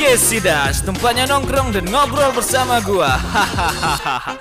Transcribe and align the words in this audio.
Podcast 0.00 0.32
Sidas, 0.32 0.76
tempatnya 0.80 1.28
nongkrong 1.28 1.76
dan 1.76 1.84
ngobrol 1.92 2.32
bersama 2.32 2.80
gua. 2.80 3.20
Hahaha. 3.20 4.32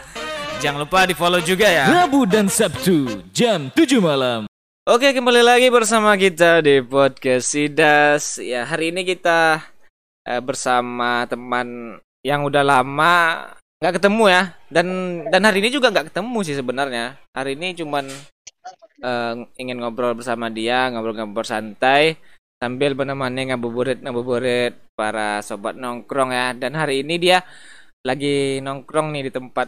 Jangan 0.64 0.88
lupa 0.88 1.04
di 1.04 1.12
follow 1.12 1.44
juga 1.44 1.68
ya. 1.68 1.84
Rabu 1.92 2.24
dan 2.24 2.48
Sabtu 2.48 3.28
jam 3.36 3.68
7 3.68 4.00
malam. 4.00 4.48
Oke, 4.88 5.12
kembali 5.12 5.44
lagi 5.44 5.68
bersama 5.68 6.16
kita 6.16 6.64
di 6.64 6.80
Podcast 6.80 7.52
Sidas. 7.52 8.40
Ya, 8.40 8.64
hari 8.64 8.96
ini 8.96 9.04
kita 9.04 9.60
eh, 10.24 10.40
bersama 10.40 11.28
teman 11.28 12.00
yang 12.24 12.48
udah 12.48 12.64
lama 12.64 13.52
nggak 13.84 14.00
ketemu 14.00 14.32
ya. 14.32 14.56
Dan 14.72 14.88
dan 15.28 15.44
hari 15.44 15.60
ini 15.60 15.76
juga 15.76 15.92
nggak 15.92 16.16
ketemu 16.16 16.40
sih 16.48 16.56
sebenarnya. 16.56 17.20
Hari 17.36 17.60
ini 17.60 17.76
cuman 17.76 18.08
eh, 19.04 19.34
ingin 19.60 19.84
ngobrol 19.84 20.16
bersama 20.16 20.48
dia, 20.48 20.88
ngobrol-ngobrol 20.88 21.44
santai 21.44 22.16
sambil 22.60 22.92
menemani 22.94 23.50
ngabuburit 23.50 24.04
ngabuburit 24.04 24.76
para 24.94 25.40
sobat 25.40 25.80
nongkrong 25.80 26.36
ya. 26.36 26.52
Dan 26.54 26.76
hari 26.76 27.08
ini 27.08 27.16
dia 27.16 27.40
lagi 28.04 28.60
nongkrong 28.60 29.16
nih 29.16 29.28
di 29.28 29.32
tempat 29.32 29.68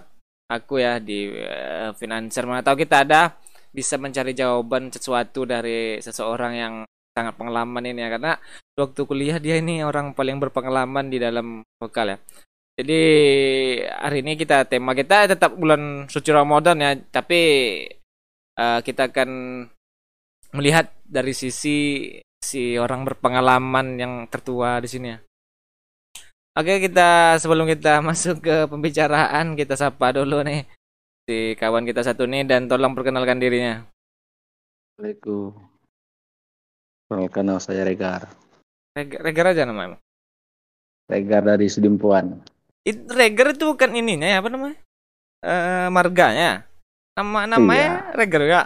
aku 0.52 0.84
ya 0.84 1.00
di 1.00 1.32
uh, 1.32 1.96
Financer. 1.96 2.44
Mana 2.44 2.62
tahu 2.62 2.84
kita 2.84 3.08
ada 3.08 3.40
bisa 3.72 3.96
mencari 3.96 4.36
jawaban 4.36 4.92
sesuatu 4.92 5.48
dari 5.48 6.04
seseorang 6.04 6.54
yang 6.60 6.74
sangat 7.16 7.36
pengalaman 7.40 7.88
ini 7.88 8.04
ya 8.04 8.10
karena 8.12 8.34
waktu 8.76 9.02
kuliah 9.04 9.38
dia 9.40 9.60
ini 9.60 9.84
orang 9.84 10.16
paling 10.16 10.40
berpengalaman 10.40 11.08
di 11.08 11.18
dalam 11.20 11.64
vokal 11.80 12.16
ya. 12.16 12.18
Jadi 12.72 13.02
hari 13.84 14.24
ini 14.24 14.40
kita 14.40 14.64
tema 14.68 14.96
kita 14.96 15.28
tetap 15.28 15.56
bulan 15.60 16.08
suci 16.08 16.32
Ramadan 16.32 16.80
ya, 16.80 16.92
tapi 16.96 17.42
uh, 18.56 18.80
kita 18.80 19.12
akan 19.12 19.30
melihat 20.56 20.92
dari 21.04 21.36
sisi 21.36 22.08
si 22.42 22.76
orang 22.76 23.06
berpengalaman 23.06 23.96
yang 24.02 24.14
tertua 24.28 24.82
di 24.82 24.90
sini 24.90 25.08
ya. 25.14 25.18
Oke, 26.58 26.84
kita 26.84 27.40
sebelum 27.40 27.70
kita 27.70 28.02
masuk 28.08 28.44
ke 28.44 28.68
pembicaraan, 28.68 29.56
kita 29.56 29.80
sapa 29.80 30.12
dulu 30.12 30.44
nih 30.44 30.68
si 31.30 31.56
kawan 31.56 31.86
kita 31.86 32.02
satu 32.04 32.28
nih 32.28 32.44
dan 32.44 32.68
tolong 32.68 32.98
perkenalkan 32.98 33.40
dirinya. 33.40 33.86
Assalamualaikum. 34.98 35.54
Perkenalkan 37.08 37.44
nama 37.48 37.62
saya 37.62 37.88
Regar. 37.88 38.28
Regar, 38.98 39.20
Regar 39.24 39.46
aja 39.56 39.64
namanya. 39.64 39.96
Regar 41.08 41.44
dari 41.48 41.72
Sudimpuan. 41.72 42.44
Itu 42.84 43.08
Regar 43.14 43.56
itu 43.56 43.72
bukan 43.72 43.96
ininya 43.96 44.28
ya, 44.28 44.38
apa 44.44 44.50
namanya? 44.52 44.78
Eh 45.46 45.88
marganya. 45.88 46.68
Nama 47.16 47.40
namanya 47.48 48.12
Regar 48.16 48.44
ya. 48.44 48.62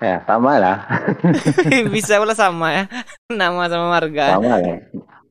Ya, 0.00 0.24
sama 0.24 0.56
lah. 0.56 0.76
Bisa 1.94 2.16
pula 2.16 2.32
sama 2.32 2.72
ya. 2.72 2.84
Nama 3.28 3.68
sama 3.68 3.86
marga. 3.92 4.40
Sama 4.40 4.56
lah. 4.56 4.80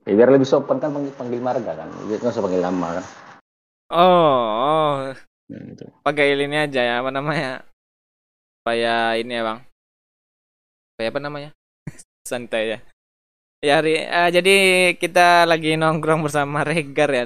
Ya, 0.06 0.14
biar 0.14 0.30
lebih 0.30 0.46
sopan 0.46 0.78
kan 0.78 0.94
panggil, 0.94 1.14
panggil 1.18 1.42
marga 1.42 1.74
kan. 1.74 1.90
Biar 2.06 2.22
nggak 2.22 2.34
usah 2.34 2.44
panggil 2.46 2.62
nama 2.62 3.02
kan. 3.02 3.06
Oh, 3.90 4.38
oh. 4.62 4.94
Ya, 5.50 5.58
gitu. 5.66 5.84
pakai 6.06 6.38
ini 6.38 6.58
aja 6.62 6.82
ya 6.86 6.96
apa 7.02 7.10
namanya 7.10 7.66
supaya 8.62 9.18
ini 9.18 9.34
ya 9.34 9.42
bang 9.42 9.60
supaya 10.94 11.08
apa 11.10 11.20
namanya 11.26 11.50
santai 12.30 12.64
ya 12.70 12.80
ya 13.66 13.74
hari 13.82 13.98
eh, 13.98 14.30
jadi 14.30 14.56
kita 14.94 15.50
lagi 15.50 15.74
nongkrong 15.74 16.22
bersama 16.22 16.62
Regar 16.62 17.10
ya 17.10 17.26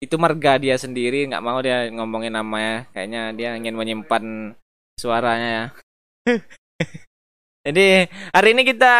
itu 0.00 0.16
marga 0.16 0.56
dia 0.56 0.80
sendiri 0.80 1.28
nggak 1.28 1.44
mau 1.44 1.60
dia 1.60 1.92
ngomongin 1.92 2.32
namanya 2.32 2.88
kayaknya 2.96 3.36
dia 3.36 3.48
ingin 3.60 3.76
menyimpan 3.76 4.56
suaranya 4.96 5.48
ya 5.52 5.64
jadi 7.66 8.08
hari 8.32 8.48
ini 8.56 8.62
kita 8.64 8.94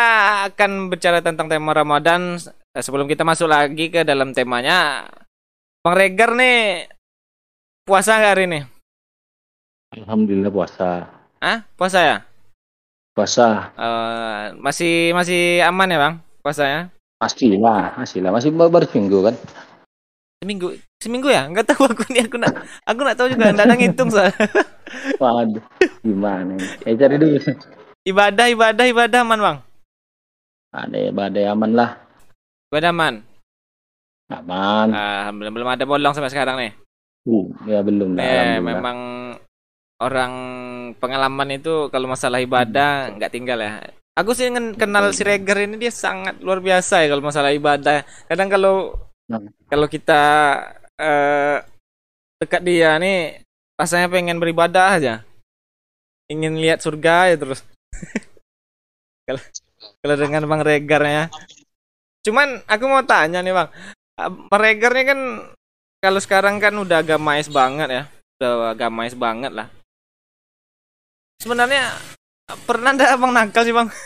akan 0.52 0.92
bicara 0.92 1.24
tentang 1.24 1.48
tema 1.48 1.72
Ramadan 1.72 2.38
Eh, 2.74 2.82
sebelum 2.82 3.06
kita 3.06 3.22
masuk 3.22 3.46
lagi 3.46 3.86
ke 3.86 4.02
dalam 4.02 4.34
temanya 4.34 5.06
Bang 5.78 5.94
Regar 5.94 6.34
nih 6.34 6.90
puasa 7.86 8.18
nggak 8.18 8.32
hari 8.34 8.44
ini 8.50 8.60
Alhamdulillah 9.94 10.50
puasa. 10.50 11.06
Ah, 11.38 11.62
puasa 11.78 12.02
ya? 12.02 12.16
Puasa. 13.14 13.70
Eh, 13.78 14.44
masih 14.58 15.14
masih 15.14 15.62
aman 15.62 15.86
ya 15.86 15.98
bang 16.02 16.14
puasanya? 16.42 16.90
Masih 17.22 17.62
lah, 17.62 17.94
masih 17.94 18.18
lah. 18.26 18.34
Masih 18.34 18.50
baru, 18.50 18.74
baru 18.74 18.90
seminggu 18.90 19.22
kan. 19.22 19.34
Seminggu 20.42 20.74
seminggu 21.04 21.28
ya? 21.28 21.44
Nggak 21.44 21.76
tahu 21.76 21.84
aku 21.84 22.08
nih 22.08 22.24
aku 22.24 22.40
nak 22.40 22.56
aku 22.88 23.00
nak 23.04 23.16
tahu 23.20 23.28
juga 23.28 23.52
nggak 23.52 23.66
ada 23.68 23.76
ngitung 23.76 24.08
soal 24.08 24.32
Waduh, 25.20 25.64
gimana? 26.00 26.56
Ya 26.88 26.92
cari 26.96 27.16
dulu. 27.20 27.38
ibadah 28.04 28.46
ibadah 28.48 28.84
ibadah 28.88 29.20
aman 29.20 29.40
bang. 29.40 29.58
Ada 30.72 31.12
badai 31.12 31.44
aman 31.46 31.70
lah. 31.76 31.90
Ibadah 32.72 32.90
aman. 32.90 33.14
Aman. 34.32 34.88
Ah, 34.90 35.28
belum 35.30 35.52
belum 35.52 35.68
ada 35.68 35.84
bolong 35.84 36.16
sampai 36.16 36.32
sekarang 36.32 36.56
nih. 36.56 36.72
Uh, 37.24 37.48
ya 37.64 37.80
belum 37.80 38.16
lah. 38.16 38.24
Eh, 38.24 38.56
memang 38.60 38.98
orang 40.00 40.32
pengalaman 40.98 41.56
itu 41.56 41.88
kalau 41.88 42.10
masalah 42.10 42.40
ibadah 42.40 43.14
nggak 43.14 43.32
tinggal 43.32 43.60
ya. 43.60 43.80
Aku 44.14 44.30
sih 44.30 44.46
kenal 44.78 45.10
si 45.10 45.26
Reger 45.26 45.66
ini 45.66 45.74
dia 45.74 45.90
sangat 45.90 46.38
luar 46.38 46.62
biasa 46.62 47.02
ya 47.02 47.10
kalau 47.10 47.22
masalah 47.24 47.50
ibadah. 47.50 48.04
Kadang 48.28 48.48
kalau 48.48 48.76
Hmm. 49.24 49.48
kalau 49.72 49.88
kita 49.88 50.20
eh, 51.00 51.58
dekat 52.38 52.62
dia 52.62 52.98
nih 53.00 53.42
rasanya 53.78 54.10
pengen 54.10 54.38
beribadah 54.38 54.98
aja. 54.98 55.14
Ingin 56.30 56.60
lihat 56.60 56.80
surga 56.80 57.34
ya 57.34 57.36
terus. 57.36 57.60
kalau 60.04 60.16
dengan 60.16 60.48
Bang 60.48 60.62
Regar 60.62 61.02
ya. 61.04 61.24
Cuman 62.24 62.64
aku 62.64 62.84
mau 62.88 63.04
tanya 63.04 63.44
nih 63.44 63.52
Bang. 63.52 63.68
Ah, 64.16 64.30
Bang 64.30 64.60
Regar 64.60 64.94
nih 64.94 65.06
kan 65.10 65.20
kalau 66.00 66.20
sekarang 66.20 66.60
kan 66.60 66.74
udah 66.76 67.02
agamais 67.02 67.48
banget 67.50 67.88
ya. 67.90 68.02
Udah 68.40 68.72
agamais 68.72 69.14
banget 69.16 69.52
lah. 69.52 69.68
Sebenarnya 71.42 71.92
pernah 72.64 72.94
ndak 72.94 73.18
Abang 73.18 73.34
nakal 73.34 73.66
sih 73.66 73.74
Bang? 73.74 73.90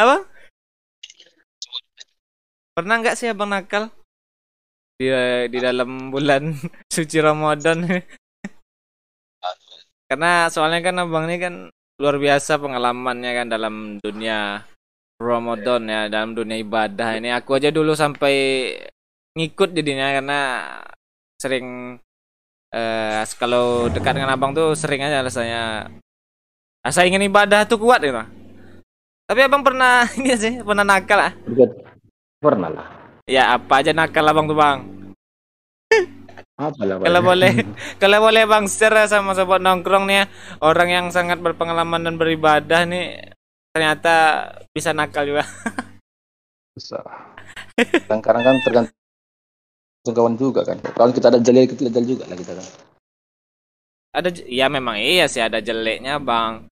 Apa? 0.00 0.29
Pernah 2.80 2.96
nggak 3.04 3.12
sih 3.20 3.28
Abang 3.28 3.52
nakal? 3.52 3.92
Di 4.96 5.12
di 5.52 5.58
dalam 5.60 6.08
bulan 6.08 6.56
suci 6.96 7.20
Ramadan. 7.20 7.84
Karena 10.08 10.48
soalnya 10.48 10.80
kan 10.88 10.96
Abang 10.96 11.28
ini 11.28 11.36
kan 11.36 11.54
luar 12.00 12.16
biasa 12.16 12.56
pengalamannya 12.56 13.32
kan 13.36 13.46
dalam 13.52 13.74
dunia 14.00 14.64
Ramadan 15.20 15.92
ya, 15.92 16.08
dalam 16.08 16.32
dunia 16.32 16.56
ibadah 16.56 17.20
ini. 17.20 17.28
Aku 17.36 17.60
aja 17.60 17.68
dulu 17.68 17.92
sampai 17.92 18.72
ngikut 19.36 19.76
jadinya 19.76 20.16
karena 20.16 20.40
sering 21.36 22.00
eh 22.72 23.20
kalau 23.36 23.92
dekat 23.92 24.16
dengan 24.16 24.32
abang 24.32 24.56
tuh 24.56 24.72
sering 24.72 25.04
aja 25.04 25.20
rasanya 25.20 25.92
rasa 26.80 27.04
ingin 27.04 27.28
ibadah 27.28 27.68
tuh 27.68 27.76
kuat 27.76 28.00
gitu. 28.00 28.24
Tapi 29.28 29.40
abang 29.44 29.60
pernah 29.60 30.08
ini 30.16 30.32
sih 30.32 30.64
pernah 30.64 30.80
nakal 30.80 31.28
ah? 31.28 31.32
Pernah 32.40 32.72
lah. 32.72 32.88
Ya 33.28 33.52
apa 33.52 33.84
aja 33.84 33.92
nakal 33.92 34.24
abang 34.24 34.48
tuh 34.48 34.56
bang? 34.56 34.80
Apa 36.56 36.82
lah. 36.88 36.96
Kalau 37.00 37.20
boleh, 37.20 37.52
kalau 38.00 38.18
boleh 38.24 38.42
bang 38.48 38.64
share 38.64 39.04
sama 39.08 39.36
sobat 39.36 39.60
nongkrong 39.60 40.08
nih 40.08 40.24
ya, 40.24 40.24
orang 40.64 40.88
yang 40.88 41.06
sangat 41.12 41.36
berpengalaman 41.44 42.00
dan 42.00 42.16
beribadah 42.16 42.88
nih 42.88 43.36
ternyata 43.76 44.48
bisa 44.72 44.96
nakal 44.96 45.28
juga. 45.28 45.44
Bisa. 46.74 47.02
Kadang-kadang 47.76 48.42
kan 48.46 48.56
tergantung 48.64 50.14
kawan 50.16 50.34
juga 50.40 50.64
kan. 50.64 50.80
Kalau 50.80 51.12
kita 51.12 51.28
ada 51.28 51.40
jalil 51.42 51.68
kita 51.68 51.92
ada 51.92 52.00
juga 52.00 52.24
lah 52.24 52.36
kita 52.40 52.52
kan. 52.56 52.66
Ada 54.10 54.28
ya 54.48 54.66
memang 54.72 54.96
iya 54.96 55.28
sih 55.28 55.44
ada 55.44 55.60
jeleknya 55.60 56.16
bang. 56.22 56.70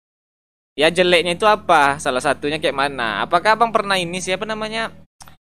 Ya 0.77 0.93
jeleknya 0.93 1.34
itu 1.34 1.48
apa? 1.48 1.97
Salah 1.98 2.21
satunya 2.21 2.60
kayak 2.60 2.77
mana? 2.77 3.25
Apakah 3.25 3.56
abang 3.56 3.72
pernah 3.72 3.97
ini 3.97 4.21
siapa 4.21 4.45
namanya? 4.45 4.92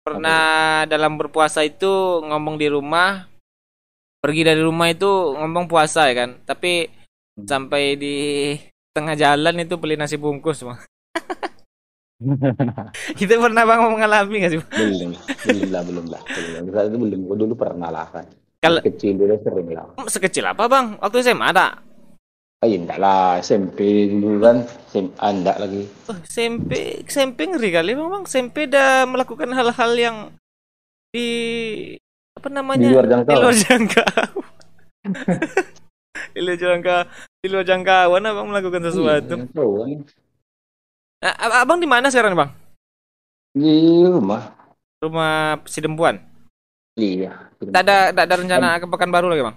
Pernah 0.09 0.45
dalam 0.85 1.13
berpuasa 1.17 1.61
itu 1.61 1.91
ngomong 2.25 2.57
di 2.57 2.67
rumah, 2.67 3.29
pergi 4.19 4.43
dari 4.43 4.63
rumah 4.63 4.89
itu 4.89 5.07
ngomong 5.37 5.69
puasa 5.69 6.09
ya 6.09 6.15
kan? 6.17 6.31
Tapi 6.43 6.89
Hmm. 7.39 7.47
sampai 7.47 7.95
di 7.95 8.17
tengah 8.91 9.15
jalan 9.15 9.63
itu 9.63 9.79
beli 9.79 9.95
nasi 9.95 10.19
bungkus 10.19 10.67
bang. 10.67 10.75
Kita 13.19 13.39
pernah 13.39 13.63
bang 13.63 13.79
mengalami 13.87 14.43
nggak 14.43 14.51
sih? 14.51 14.61
Belum, 14.75 15.15
belum 15.47 15.69
lah, 15.71 15.83
belum 15.87 16.05
lah. 16.11 16.23
Belum. 16.27 16.63
Itu 16.67 16.97
belum. 16.99 17.21
Dulu 17.31 17.55
pernah 17.55 17.95
lah 17.95 18.11
kan. 18.11 18.27
Kalau- 18.59 18.83
kecil 18.83 19.15
dulu 19.15 19.39
sering 19.39 19.71
lah. 19.71 19.87
Sekecil 20.11 20.43
apa 20.51 20.67
bang? 20.67 20.99
Waktu 20.99 21.23
SMA 21.23 21.47
ada? 21.55 21.79
Ah, 22.59 22.67
enggak 22.67 22.99
lah, 22.99 23.39
SMP 23.39 24.11
dulu 24.11 24.43
kan, 24.43 24.67
SMA 24.91 25.27
enggak 25.31 25.63
lagi. 25.63 25.87
Oh, 26.11 26.19
SMP, 26.27 27.07
SMP 27.07 27.47
ngeri 27.47 27.71
kali 27.71 27.95
bang. 27.95 28.27
SMP 28.27 28.67
dah 28.67 29.07
melakukan 29.07 29.55
hal-hal 29.55 29.93
yang 29.95 30.17
di 31.15 31.29
apa 32.35 32.49
namanya? 32.51 32.91
Di 32.91 32.95
luar 32.99 33.07
jangkauan. 33.07 33.39
Di 33.39 33.43
luar 33.47 33.57
jangkauan. 33.63 34.47
di 36.35 36.41
luar 36.43 36.59
jangkauan, 36.59 37.07
di 37.39 37.47
luar 37.47 37.65
jangkauan 37.65 38.23
abang 38.27 38.47
melakukan 38.51 38.83
sesuatu. 38.91 39.35
Iya, 39.39 39.55
tahu 39.55 39.73
kan. 39.79 39.89
Nah, 41.23 41.35
ab- 41.39 41.57
abang 41.63 41.79
di 41.79 41.87
mana 41.87 42.11
sekarang 42.11 42.35
bang? 42.35 42.51
Di 43.55 44.03
rumah. 44.03 44.51
Rumah 44.99 45.63
si 45.71 45.79
Dempuan. 45.79 46.19
Iya. 46.99 47.55
Tak 47.71 47.83
ada 47.87 48.11
tak 48.11 48.25
ada 48.27 48.35
rencana 48.35 48.83
ke 48.83 48.87
Pekanbaru 48.91 49.31
lagi, 49.31 49.47
Bang. 49.47 49.57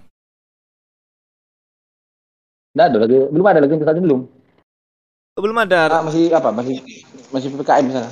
Nggak 2.72 2.86
ada 2.88 2.96
lagi. 3.04 3.16
Belum 3.28 3.46
ada 3.46 3.60
lagi 3.60 3.72
ini 3.72 4.02
belum. 4.02 4.20
Belum 5.32 5.56
ada. 5.56 5.80
Ah, 5.88 6.02
masih 6.04 6.32
apa? 6.32 6.48
Masih 6.52 6.80
masih 7.32 7.48
PPKM 7.52 7.84
di 7.88 7.94
sana. 7.96 8.10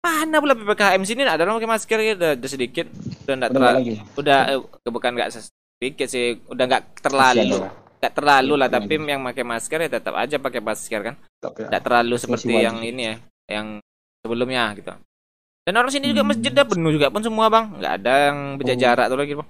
Mana 0.00 0.36
pula 0.40 0.56
PPKM 0.56 1.02
sini 1.04 1.24
ada 1.24 1.44
orang 1.44 1.60
pakai 1.60 1.70
masker 1.70 1.98
gitu, 2.00 2.16
udah, 2.16 2.32
udah 2.36 2.50
sedikit, 2.50 2.86
udah 3.24 3.34
enggak 3.36 3.52
terlalu, 3.52 3.80
udah 4.16 4.38
eh, 4.48 4.60
bukan 4.88 5.10
enggak 5.12 5.30
sedikit 5.36 6.08
sih, 6.08 6.40
udah 6.48 6.64
enggak 6.64 6.84
terlalu, 7.04 7.68
enggak 8.00 8.14
terlalu 8.16 8.52
lah, 8.56 8.68
tapi 8.72 8.96
yang 8.96 9.20
pakai 9.20 9.44
masker 9.44 9.78
ya 9.84 9.90
tetap 9.92 10.16
aja 10.16 10.40
pakai 10.40 10.60
masker 10.64 11.00
kan, 11.04 11.14
Tetap 11.20 11.52
ya. 11.52 11.66
enggak 11.68 11.82
terlalu 11.84 12.14
seperti 12.16 12.48
yang 12.48 12.80
ini 12.80 13.02
ya, 13.12 13.14
yang 13.52 13.66
sebelumnya 14.24 14.72
gitu. 14.72 14.88
Dan 15.68 15.74
orang 15.76 15.92
sini 15.92 16.08
juga 16.08 16.24
Hmm. 16.24 16.32
masjid 16.32 16.52
dah 16.56 16.64
penuh 16.64 16.92
juga 16.96 17.12
pun 17.12 17.20
semua 17.20 17.46
bang, 17.52 17.64
nggak 17.76 17.92
ada 18.00 18.14
yang 18.32 18.38
beda 18.56 18.72
Oh. 18.72 18.80
jarak 18.80 19.06
tuh 19.12 19.18
lagi 19.20 19.34
bang. 19.36 19.48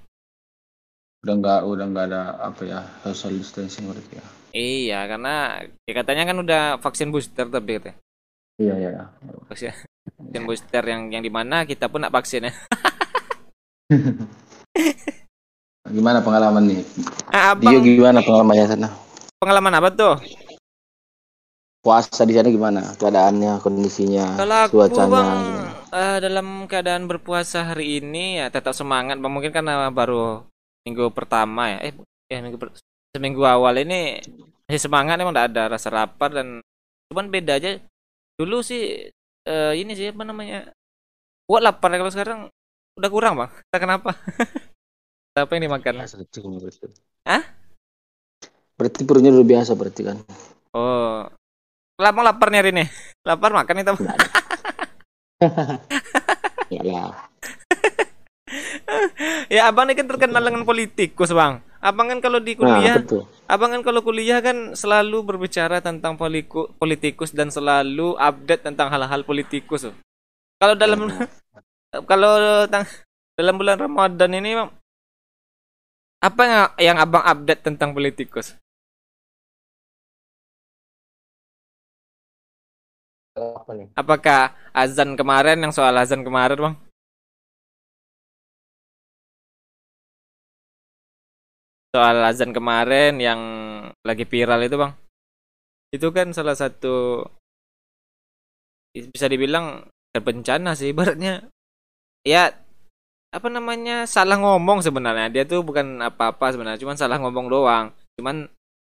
Udah 1.23 1.35
nggak 1.39 1.61
udah 1.63 1.85
nggak 1.95 2.07
ada 2.11 2.21
apa 2.43 2.63
ya 2.67 2.81
social 3.07 3.39
distancing 3.39 3.87
berarti 3.87 4.19
ya. 4.19 4.27
Iya, 4.51 5.07
karena 5.07 5.63
ya 5.87 5.93
katanya 5.95 6.25
kan 6.27 6.37
udah 6.43 6.63
vaksin 6.83 7.15
booster 7.15 7.47
tapi 7.47 7.79
katanya. 7.79 7.97
Iya 8.59 8.75
iya. 8.77 8.91
iya. 8.93 9.05
Vaksin, 9.47 9.71
vaksin 10.19 10.43
booster 10.45 10.83
yang 10.85 11.09
yang 11.15 11.23
di 11.23 11.31
mana 11.31 11.63
kita 11.65 11.87
pun 11.87 12.03
nak 12.03 12.13
vaksin 12.13 12.51
ya. 12.51 12.53
Gimana 15.91 16.23
pengalaman 16.23 16.71
nih? 16.71 16.83
Ah, 17.35 17.57
Dia 17.59 17.75
abang 17.79 17.83
gimana 17.83 18.19
pengalamannya 18.23 18.67
sana? 18.69 18.89
pengalaman 19.41 19.73
apa 19.81 19.89
tuh? 19.91 20.15
Puasa 21.81 22.29
di 22.29 22.37
sana 22.37 22.53
gimana? 22.53 22.93
Keadaannya, 23.01 23.57
kondisinya, 23.65 24.37
Kalau 24.37 24.69
cuacanya. 24.69 25.09
bang 25.09 25.41
eh, 25.91 26.17
dalam 26.21 26.47
keadaan 26.69 27.09
berpuasa 27.09 27.73
hari 27.73 27.99
ini 28.05 28.37
ya 28.39 28.53
tetap 28.53 28.77
semangat 28.77 29.17
mungkin 29.19 29.51
karena 29.51 29.89
baru 29.91 30.45
minggu 30.85 31.09
pertama 31.17 31.73
ya 31.73 31.79
eh 31.89 31.93
ya 32.31 32.45
minggu 32.45 32.61
per- 32.61 32.77
seminggu 33.11 33.43
awal 33.43 33.75
ini 33.83 34.23
masih 34.67 34.81
semangat 34.87 35.19
emang 35.19 35.35
tidak 35.35 35.47
ada 35.51 35.63
rasa 35.75 35.91
lapar 35.91 36.31
dan 36.31 36.63
cuman 37.11 37.27
beda 37.31 37.59
aja. 37.59 37.83
Dulu 38.39 38.63
sih 38.63 39.11
eh, 39.47 39.73
ini 39.77 39.93
sih 39.99 40.15
apa 40.15 40.23
namanya 40.23 40.71
buat 41.51 41.61
lapar 41.61 41.91
kalau 41.99 42.13
sekarang 42.13 42.47
udah 42.99 43.11
kurang 43.11 43.35
bang. 43.39 43.51
Tak 43.71 43.81
kenapa. 43.83 44.15
Apa 45.31 45.57
yang 45.57 45.71
dimakan? 45.71 46.03
Biasa 46.03 46.19
berarti. 46.19 46.91
Hah? 47.23 47.43
Berarti 48.75 49.01
perutnya 49.07 49.31
udah 49.31 49.47
biasa 49.47 49.79
berarti 49.79 50.03
kan? 50.03 50.19
oh. 50.75 51.23
Lapar 52.01 52.23
lapar 52.27 52.49
nih 52.51 52.59
hari 52.61 52.71
ini? 52.75 52.85
Lapar 53.23 53.55
makan 53.55 53.81
itu 53.81 53.95
ya 56.71 56.83
lah. 56.85 57.13
ya 59.49 59.61
abang 59.71 59.89
ini 59.89 59.97
kan 59.97 60.07
terkenal 60.11 60.43
dengan 60.45 60.69
politikus 60.69 61.33
bang 61.33 61.65
abang 61.81 62.13
kan 62.13 62.21
kalau 62.21 62.39
di 62.39 62.55
Nah, 62.55 62.61
kuliah 62.61 62.97
betul. 63.01 63.25
Abang 63.49 63.73
kan 63.73 63.83
kalau 63.83 64.01
kuliah 64.05 64.39
kan 64.45 64.77
selalu 64.77 65.25
berbicara 65.27 65.81
tentang 65.81 66.15
poliku, 66.15 66.71
politikus 66.77 67.33
dan 67.35 67.49
selalu 67.49 68.15
update 68.21 68.69
tentang 68.69 68.93
hal-hal 68.93 69.25
politikus. 69.27 69.89
Kalau 70.61 70.75
dalam 70.77 71.09
kalau 72.11 72.65
tang, 72.69 72.85
dalam 73.35 73.57
bulan 73.57 73.81
Ramadan 73.81 74.31
ini 74.37 74.55
Bang, 74.55 74.71
apa 76.21 76.43
yang, 76.45 76.69
yang 76.77 76.97
Abang 77.01 77.25
update 77.25 77.65
tentang 77.65 77.97
politikus? 77.97 78.55
Apa 83.41 83.73
nih? 83.73 83.89
Apakah 83.97 84.53
azan 84.77 85.17
kemarin 85.17 85.65
yang 85.65 85.73
soal 85.73 85.97
azan 85.97 86.21
kemarin, 86.21 86.61
Bang? 86.61 86.77
Soal 91.91 92.23
azan 92.23 92.55
kemarin 92.55 93.19
yang 93.19 93.41
lagi 94.07 94.23
viral 94.23 94.63
itu, 94.63 94.79
Bang. 94.79 94.95
Itu 95.91 96.15
kan 96.15 96.31
salah 96.31 96.55
satu 96.55 97.27
bisa 98.95 99.27
dibilang 99.31 99.87
terbencana 100.15 100.75
sih 100.79 100.95
ibaratnya. 100.95 101.47
Ya 102.27 102.55
apa 103.31 103.47
namanya? 103.47 104.07
salah 104.07 104.39
ngomong 104.39 104.83
sebenarnya. 104.83 105.31
Dia 105.31 105.43
tuh 105.47 105.67
bukan 105.67 106.03
apa-apa 106.03 106.55
sebenarnya, 106.55 106.83
cuman 106.83 106.99
salah 106.99 107.19
ngomong 107.19 107.47
doang. 107.51 107.91
Cuman 108.19 108.47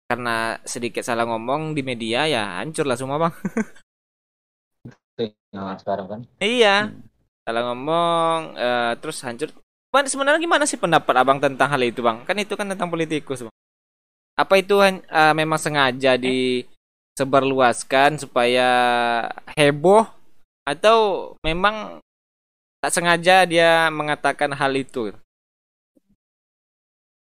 karena 0.06 0.62
sedikit 0.64 1.02
salah 1.02 1.26
ngomong 1.26 1.74
di 1.74 1.82
media 1.82 2.30
ya 2.30 2.62
hancur 2.64 2.88
lah 2.88 2.96
semua, 2.96 3.20
Bang. 3.20 3.34
Sekarang 5.80 6.08
kan? 6.08 6.22
Iya. 6.44 6.92
Hmm. 6.92 7.04
Salah 7.46 7.62
ngomong 7.72 8.40
eh, 8.60 8.92
terus 9.00 9.18
hancur. 9.24 9.50
Sebenarnya 10.04 10.44
gimana 10.44 10.68
sih 10.68 10.76
pendapat 10.76 11.16
Abang 11.16 11.40
tentang 11.40 11.72
hal 11.72 11.80
itu, 11.80 12.04
Bang? 12.04 12.28
Kan 12.28 12.36
itu 12.36 12.60
kan 12.60 12.68
tentang 12.68 12.92
politikus, 12.92 13.48
Bang. 13.48 13.56
Apa 14.36 14.60
itu 14.60 14.76
eh, 14.84 15.00
memang 15.32 15.56
sengaja 15.56 16.20
disebarluaskan 16.20 18.20
supaya 18.20 18.68
heboh 19.56 20.04
atau 20.68 21.32
memang 21.40 22.04
tak 22.84 22.92
sengaja 22.92 23.48
dia 23.48 23.88
mengatakan 23.88 24.52
hal 24.52 24.76
itu? 24.76 25.16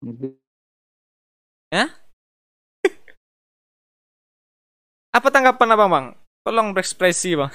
Apa 5.18 5.28
tanggapan 5.34 5.74
Abang, 5.74 5.90
Bang? 5.90 6.14
Tolong 6.46 6.78
berekspresi, 6.78 7.34
Bang. 7.34 7.50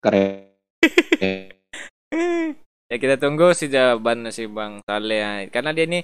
Keren. 0.00 1.59
Ya 2.90 2.96
kita 2.98 3.16
tunggu 3.16 3.54
sih 3.54 3.70
jawaban 3.70 4.26
si 4.34 4.50
Bang 4.50 4.82
Saleh 4.84 5.18
ya. 5.22 5.30
Karena 5.50 5.70
dia 5.70 5.86
ini 5.86 6.00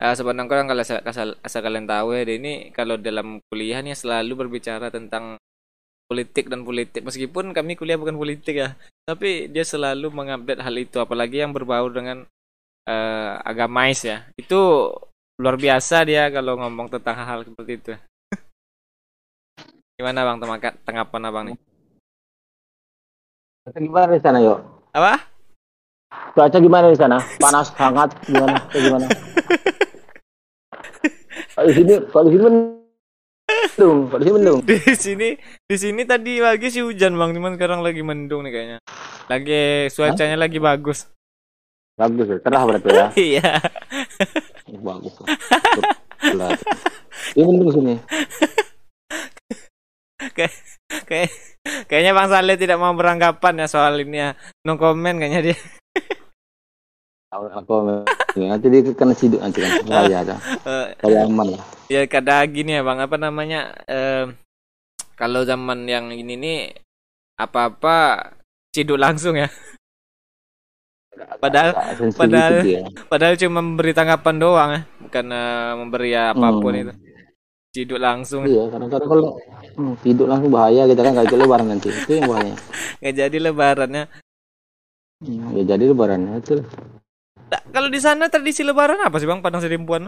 eh, 0.00 0.14
sebenarnya 0.14 0.66
kalau 0.66 0.82
asal, 0.82 0.98
asal, 1.02 1.28
asal 1.42 1.60
kalian 1.62 1.86
tahu 1.90 2.14
ya, 2.14 2.22
dia 2.26 2.36
ini 2.38 2.52
kalau 2.70 2.96
dalam 2.96 3.42
kuliah 3.50 3.82
nih 3.82 3.98
selalu 3.98 4.46
berbicara 4.46 4.88
tentang 4.94 5.36
politik 6.06 6.46
dan 6.46 6.62
politik. 6.62 7.02
Meskipun 7.02 7.50
kami 7.50 7.74
kuliah 7.74 7.98
bukan 7.98 8.14
politik 8.14 8.56
ya 8.58 8.74
tapi 9.06 9.50
dia 9.50 9.66
selalu 9.66 10.10
mengupdate 10.14 10.62
hal 10.62 10.74
itu. 10.78 10.96
Apalagi 11.02 11.42
yang 11.42 11.50
berbau 11.50 11.90
dengan 11.90 12.22
eh, 12.86 13.32
agamais 13.42 14.00
ya. 14.06 14.26
Itu 14.38 14.94
luar 15.40 15.56
biasa 15.56 16.06
dia 16.06 16.28
kalau 16.30 16.60
ngomong 16.60 16.92
tentang 16.92 17.16
hal-hal 17.18 17.42
seperti 17.42 17.72
itu. 17.74 17.90
Gimana 19.98 20.24
bang? 20.24 20.36
Tanggapan 20.86 21.28
abang 21.28 21.44
nih? 21.50 21.58
Gimana 23.70 24.10
di 24.10 24.18
sana, 24.24 24.40
yuk? 24.40 24.80
apa 24.90 25.22
Cuaca 26.30 26.58
gimana 26.58 26.86
di 26.88 26.98
sana? 26.98 27.18
Panas, 27.42 27.74
hangat, 27.74 28.10
gimana? 28.24 28.56
Kayak 28.70 28.82
gimana? 28.86 29.06
Kalau 31.50 31.66
di 31.68 31.74
sini, 31.74 31.94
kalau 32.08 32.24
di 32.24 32.32
sini 32.38 32.42
mendung, 32.46 33.98
kalau 34.08 34.20
di 34.20 34.24
sini 34.24 34.36
mendung. 34.38 34.58
di 34.64 34.76
sini 34.94 35.28
di 35.66 35.76
sini 35.76 36.02
tadi 36.06 36.32
pagi 36.40 36.68
sih 36.70 36.82
hujan 36.84 37.18
bang 37.18 37.30
cuman 37.34 37.52
sekarang 37.58 37.80
lagi 37.82 38.00
mendung 38.04 38.46
nih 38.46 38.52
kayaknya 38.52 38.78
lagi 39.26 39.62
cuacanya 39.92 40.36
lagi 40.38 40.58
bagus 40.62 41.08
Bagus, 42.00 42.32
ya. 42.32 42.38
cerah 42.40 42.62
berarti 42.64 42.88
ya. 42.88 43.06
iya 43.36 43.50
Bagus. 44.80 45.12
Ini 47.36 47.44
mendung 47.44 47.70
sini. 47.74 47.94
kayak 51.04 51.28
kayaknya 51.90 52.12
bang 52.16 52.28
Saleh 52.30 52.56
tidak 52.56 52.78
mau 52.80 52.92
beranggapan 52.96 53.64
ya 53.64 53.66
soal 53.68 54.00
ini 54.00 54.16
ya 54.16 54.30
no 54.64 54.80
comment 54.80 55.16
kayaknya 55.20 55.52
dia 55.52 55.56
Aku 57.30 57.74
nanti 58.34 58.66
dia 58.66 58.82
kena 58.90 59.14
siduk 59.14 59.38
nanti 59.38 59.62
kan. 59.62 59.70
Saya 59.86 60.18
ada. 60.20 60.34
Eh, 60.66 60.86
Saya 60.98 61.18
aman 61.24 61.54
lah. 61.54 61.62
ya 61.86 62.02
kadang 62.06 62.50
gini 62.50 62.74
ya 62.74 62.82
bang 62.82 62.98
apa 62.98 63.16
namanya 63.16 63.60
eh, 63.86 64.30
kalau 65.14 65.42
zaman 65.42 65.86
yang 65.86 66.10
ini 66.10 66.34
nih 66.34 66.60
apa-apa 67.34 68.30
ciduk 68.70 68.94
langsung 68.94 69.34
ya 69.34 69.50
Padahal- 71.38 71.74
padahal- 72.14 72.62
padahal 73.06 73.34
cuma 73.36 73.60
memberi 73.60 73.90
tanggapan 73.92 74.36
doang 74.38 74.70
ya 74.72 74.82
bukan 75.00 75.24
eh, 75.28 75.72
memberi 75.76 76.10
apa 76.14 76.46
pun 76.52 76.72
Hmm. 76.72 76.82
itu 76.82 76.94
ciduk 77.70 77.98
langsung 77.98 78.42
Iya, 78.46 78.70
kadang-kadang 78.70 79.06
kalau 79.06 79.24
hmm, 79.74 79.94
tidur 80.02 80.26
langsung 80.26 80.50
bahaya 80.50 80.86
kita 80.86 81.00
kan 81.00 81.10
nggak 81.14 81.26
ikut 81.26 81.38
lebaran 81.38 81.66
nanti. 81.68 81.88
Itu 81.90 82.10
yang 82.12 82.26
bahaya. 82.26 82.54
nggak 83.02 83.14
jadi 83.16 83.36
lebarannya 83.38 84.04
Hmm, 85.20 85.52
ya 85.52 85.62
jadi 85.68 85.84
lebaran 85.90 86.20
itu. 86.38 86.62
Nah, 87.50 87.60
kalau 87.74 87.90
di 87.90 87.98
sana 87.98 88.30
tradisi 88.30 88.62
lebaran 88.62 89.02
apa 89.02 89.18
sih 89.18 89.26
bang 89.26 89.42
Padang 89.42 89.58
Sedimpuan 89.58 90.06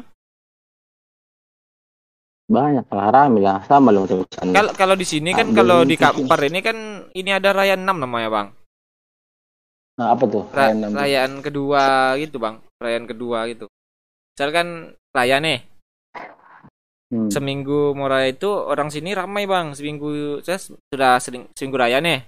Banyak 2.53 2.85
lah 2.93 3.09
rame 3.09 3.41
lah 3.41 3.65
sama 3.65 3.89
loh. 3.89 4.05
Kalau 4.05 4.73
kalau 4.77 4.93
di 4.93 5.07
sini 5.09 5.33
kan 5.33 5.57
kalau 5.57 5.89
di. 5.89 5.97
Kampar 5.97 6.37
ini 6.45 6.61
kan 6.61 6.77
ini 7.17 7.31
ada 7.33 7.49
rayaan 7.49 7.81
6 7.81 7.97
namanya, 7.97 8.29
Bang. 8.29 8.49
Nah, 9.97 10.13
apa 10.13 10.25
tuh? 10.29 10.45
Ra- 10.53 10.69
Rayaan 10.69 10.93
rayaan 10.93 11.33
kedua 11.41 12.13
gitu, 12.21 12.37
Bang. 12.37 12.61
Rayaan 12.77 13.09
kedua 13.09 13.49
gitu. 13.49 13.73
Misalkan 14.37 14.93
raya 15.17 15.41
nih, 15.41 15.65
Hmm. 17.09 17.29
seminggu 17.33 17.97
mau 17.97 18.09
raya 18.09 18.29
itu 18.29 18.49
orang 18.49 18.93
sini 18.93 19.17
ramai, 19.17 19.49
Bang. 19.49 19.73
Seminggu 19.73 20.43
saya 20.45 20.61
sudah 20.61 21.17
sering 21.25 21.49
seminggu 21.57 21.81
raya 21.81 22.05
nih. 22.05 22.21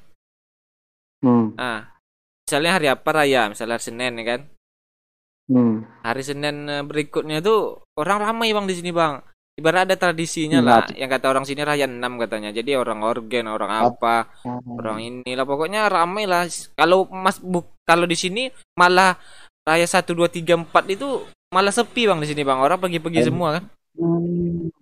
Hmm. 1.21 1.52
Ah, 1.61 1.92
misalnya 2.49 2.80
hari 2.80 2.88
apa 2.88 3.09
raya, 3.12 3.52
misalnya 3.52 3.76
hari 3.76 3.85
Senin 3.85 4.16
ya 4.16 4.25
kan. 4.25 4.40
Hmm. 5.44 5.84
Hari 6.00 6.22
Senin 6.24 6.56
eh, 6.66 6.80
berikutnya 6.80 7.44
tuh 7.44 7.84
orang 8.00 8.18
ramai 8.20 8.50
bang 8.50 8.64
di 8.64 8.74
sini 8.74 8.90
bang. 8.90 9.20
Ibarat 9.54 9.86
ada 9.86 9.94
tradisinya 9.94 10.58
Hmm, 10.58 10.66
lah, 10.66 10.82
yang 10.98 11.06
kata 11.06 11.30
orang 11.30 11.46
sini 11.46 11.62
raya 11.62 11.86
6 11.86 12.18
katanya. 12.18 12.50
Jadi 12.50 12.74
orang 12.74 13.06
organ, 13.06 13.46
orang 13.46 13.70
apa, 13.86 14.26
orang 14.66 14.98
inilah 14.98 15.46
pokoknya 15.46 15.86
ramai 15.86 16.26
lah. 16.26 16.42
Kalau 16.74 17.06
mas 17.06 17.38
bu, 17.38 17.62
kalau 17.86 18.02
di 18.02 18.18
sini 18.18 18.50
malah 18.74 19.14
raya 19.62 19.86
1 19.86 20.10
2 20.10 20.26
3 20.26 20.58
4 20.58 20.90
itu 20.90 21.22
malah 21.54 21.70
sepi 21.70 22.10
bang 22.10 22.18
di 22.18 22.26
sini 22.26 22.42
bang. 22.42 22.58
Orang 22.58 22.82
pergi-pergi 22.82 23.22
Hmm. 23.22 23.28
semua 23.30 23.48
kan. 23.54 23.64
Hmm. 23.94 24.74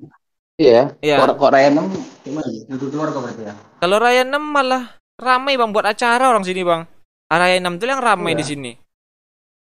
Iya. 0.57 0.95
Iya. 1.04 1.16
Kok, 1.21 1.37
kok 1.37 1.50
Raya 1.52 1.69
6 1.69 1.85
gimana? 2.25 2.49
Untuk 2.71 2.88
keluarga 2.88 3.19
berarti 3.19 3.42
ya? 3.45 3.54
Kalau 3.76 3.97
raya 4.00 4.23
6 4.25 4.40
malah 4.40 4.83
ramai 5.21 5.59
bang 5.59 5.69
buat 5.69 5.85
acara 5.85 6.33
orang 6.33 6.49
sini 6.49 6.62
bang. 6.64 6.87
Raya 7.28 7.61
6 7.61 7.76
tuh 7.76 7.92
yang 7.92 8.00
ramai 8.00 8.33
Iya. 8.33 8.40
di 8.40 8.45
sini. 8.47 8.73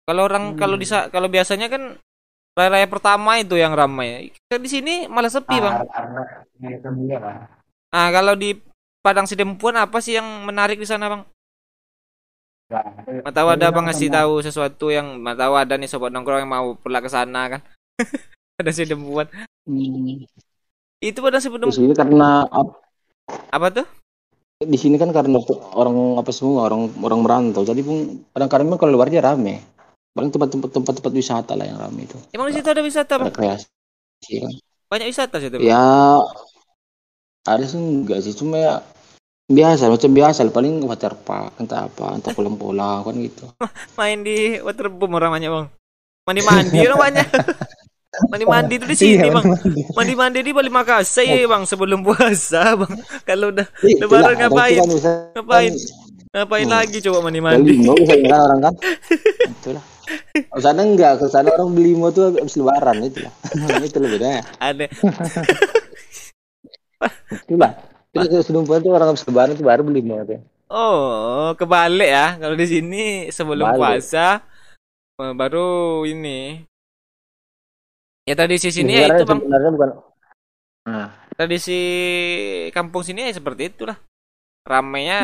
Kalau 0.05 0.23
orang 0.29 0.53
Hmm. 0.53 0.59
kalau 0.61 0.77
di 0.77 0.87
kalau 0.89 1.29
biasanya 1.33 1.73
kan 1.73 1.97
raya-raya 2.55 2.87
pertama 2.87 3.41
itu 3.41 3.57
yang 3.57 3.73
ramai. 3.73 4.31
Kalau 4.47 4.61
di 4.61 4.71
sini 4.71 4.95
malah 5.09 5.33
sepi 5.33 5.57
bang. 5.59 5.85
Ah 7.95 8.09
kalau 8.13 8.37
di 8.37 8.57
Padang 9.05 9.29
Sidempuan 9.29 9.77
apa 9.77 10.01
sih 10.01 10.17
yang 10.17 10.25
menarik 10.49 10.81
di 10.81 10.89
sana 10.89 11.09
bang? 11.09 11.23
Mau 13.25 13.33
tahu 13.33 13.49
ada 13.53 13.69
bang 13.73 13.85
ngasih 13.89 14.09
tahu 14.13 14.41
sesuatu 14.41 14.89
yang 14.89 15.21
tahu 15.37 15.55
ada 15.57 15.75
nih 15.77 15.89
sobat 15.89 16.13
nongkrong 16.13 16.45
yang 16.45 16.53
mau 16.53 16.67
pulang 16.77 17.05
ke 17.05 17.11
sana 17.13 17.49
kan? 17.49 17.61
ada 18.61 18.71
Sidempuan. 18.73 19.29
Hmm. 19.69 20.25
Itu 21.01 21.21
Padang 21.21 21.41
Di 21.41 21.49
Sidempuan 21.49 21.73
sini 21.73 21.93
karena 21.97 22.45
ap- 22.49 22.81
apa 23.53 23.69
tuh? 23.73 23.87
di 24.65 24.79
sini 24.81 24.97
kan 24.97 25.11
karena 25.13 25.43
orang 25.77 26.17
apa 26.17 26.31
semua 26.33 26.71
orang 26.71 26.89
orang 27.05 27.21
merantau 27.21 27.67
jadi 27.67 27.85
pun 27.85 28.23
kadang-kadang 28.33 28.67
memang 28.71 28.81
kalau 28.81 28.93
luar 28.97 29.11
dia 29.13 29.21
rame 29.21 29.61
paling 30.15 30.31
tempat-tempat 30.31 30.71
tempat-tempat 30.71 31.13
wisata 31.13 31.53
lah 31.53 31.67
yang 31.67 31.77
rame 31.77 32.07
itu 32.07 32.15
Emang 32.31 32.47
di 32.47 32.55
situ 32.55 32.67
ada 32.67 32.81
wisata 32.81 33.13
bang? 33.17 33.29
rekreasi 33.29 33.67
kan 34.39 34.53
Banyak 34.87 35.07
wisata 35.11 35.37
situ. 35.39 35.57
Bang? 35.57 35.67
ya 35.67 35.85
ada 37.45 37.63
sih 37.63 37.77
enggak 37.77 38.21
sih 38.21 38.33
cuma 38.33 38.57
ya 38.57 38.75
biasa 39.45 39.93
macam 39.93 40.11
biasa 40.11 40.49
paling 40.49 40.81
water 40.81 41.13
park 41.15 41.59
entah 41.59 41.85
apa 41.85 42.17
entah 42.17 42.33
pulang-pulang 42.37 43.03
kan 43.03 43.15
gitu 43.19 43.45
Main 43.95 44.23
di 44.23 44.57
waterboom 44.59 45.13
orang 45.13 45.35
banyak 45.35 45.51
bang. 45.51 45.67
Mandi-mandi 46.25 46.79
orang 46.83 47.01
banyak. 47.03 47.29
Mandi-mandi 48.31 48.75
itu 48.79 48.87
di 48.87 48.97
sini 48.97 49.13
Iya, 49.21 49.35
bang. 49.35 49.45
Mandi-mandi 49.93 50.41
di 50.41 50.55
Bali 50.55 50.71
Makassar 50.71 51.27
ya 51.27 51.45
bang 51.45 51.67
sebelum 51.67 52.01
puasa 52.01 52.73
bang. 52.75 52.93
Kalau 53.27 53.53
udah 53.53 53.67
Itulah, 53.83 54.33
Lebaran 54.33 54.37
ngapain? 54.41 54.79
kan 54.81 54.89
ngapain? 55.37 55.73
Ngapain 56.35 56.67
Hmm. 56.67 56.75
lagi 56.75 56.99
coba 56.99 57.19
Beli 57.23 57.27
mandi-mandi? 57.39 57.73
mau 57.81 57.95
bisa 57.95 58.15
kan 58.19 58.41
orang 58.43 58.61
kan 58.61 58.75
itulah 59.55 59.85
Kalau 60.35 60.61
sana 60.61 60.83
enggak, 60.83 61.13
kalau 61.17 61.31
sana 61.31 61.49
orang 61.49 61.71
beli 61.73 61.95
mau 61.95 62.11
tuh 62.11 62.35
habis 62.35 62.59
lebaran 62.59 63.01
itulah. 63.01 63.33
itu 63.87 63.97
lebih 63.97 64.19
bedanya. 64.19 64.43
Ada. 64.59 64.87
Itulah. 67.47 67.73
Terus 68.11 68.45
sedumpuan 68.45 68.79
tuh 68.79 68.93
orang 68.93 69.09
habis 69.11 69.25
lebaran 69.25 69.55
tuh 69.55 69.65
baru 69.65 69.83
beli 69.83 70.03
mau 70.03 70.21
tuh. 70.23 70.43
Oh, 70.69 71.55
kebalik 71.55 72.11
ya. 72.11 72.37
Kalau 72.37 72.53
di 72.53 72.67
sini 72.67 73.05
sebelum 73.31 73.65
Kebalik. 73.71 73.81
puasa 74.03 74.27
eh, 75.17 75.33
baru 75.33 75.69
ini. 76.05 76.61
Ya 78.25 78.35
tradisi 78.35 78.69
sini 78.69 78.93
ya 78.95 79.09
itu 79.11 79.25
bang. 79.25 79.39
Sebenarnya 79.39 79.71
bukan. 79.71 79.89
Nah, 80.85 81.09
Tradisi 81.35 81.81
kampung 82.71 83.03
sini 83.03 83.27
ya 83.27 83.35
seperti 83.35 83.69
itulah. 83.69 83.97
Ramainya 84.65 85.21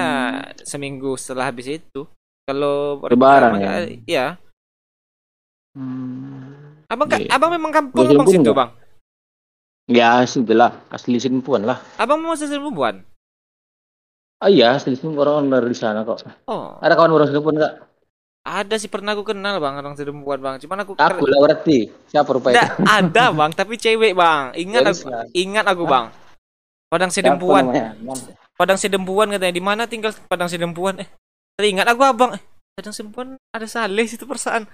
seminggu 0.62 1.16
setelah 1.16 1.48
habis 1.48 1.66
itu. 1.66 2.04
Kalau 2.44 3.00
Lebaran 3.08 3.56
ya? 3.56 3.72
Iya. 4.04 4.26
hmm, 5.72 6.84
Abang 6.90 7.08
Iya. 7.08 7.30
abang 7.30 7.50
memang 7.54 7.70
kampung 7.72 8.04
abang 8.04 8.26
pun 8.26 8.34
situ 8.34 8.50
bang. 8.52 8.70
ya 9.90 10.22
sudah 10.26 10.54
asli 10.92 11.16
sedumpuan 11.18 11.62
lah. 11.64 11.78
Abang 11.96 12.20
mau 12.20 12.36
sesuatu 12.36 12.62
perempuan. 12.68 13.02
Ah 14.42 14.50
iya, 14.50 14.74
asli 14.76 14.92
sedumpuan 14.98 15.30
orang 15.30 15.46
dari 15.48 15.74
sana 15.78 16.02
kok. 16.02 16.26
Oh, 16.50 16.76
Ada 16.82 16.94
kawan 16.98 17.14
orang 17.16 17.28
sedumpuan 17.30 17.56
enggak? 17.56 17.74
ada 18.40 18.72
sih 18.80 18.88
pernah 18.88 19.12
aku 19.12 19.20
kenal 19.36 19.60
bang 19.60 19.76
orang 19.78 19.94
perempuan 19.94 20.40
bang. 20.40 20.54
Cuman 20.58 20.82
aku 20.82 20.92
Aku 20.96 21.24
lah 21.28 21.38
berarti. 21.44 21.92
Siapa 22.08 22.28
rupanya? 22.34 22.56
Nggak, 22.56 22.70
ada 22.88 23.24
bang, 23.30 23.50
tapi 23.54 23.74
cewek 23.76 24.12
bang. 24.16 24.44
Ingat 24.56 24.82
Jadi 24.82 24.90
aku, 24.96 25.08
ingat 25.36 25.64
aku 25.68 25.84
bang. 25.86 26.06
Padang 26.90 27.10
namanya? 27.14 28.39
Padang 28.60 28.76
Sedempuan 28.76 29.32
katanya. 29.32 29.56
Di 29.56 29.64
mana 29.64 29.88
tinggal 29.88 30.12
Padang 30.28 30.52
Sedempuan? 30.52 31.00
Eh, 31.00 31.08
teringat 31.56 31.88
aku 31.88 32.04
abang. 32.04 32.36
Eh, 32.36 32.42
Padang 32.76 32.92
Sedempuan 32.92 33.40
ada 33.56 33.64
Saleh 33.64 34.04
situ 34.04 34.28
perasaan. 34.28 34.68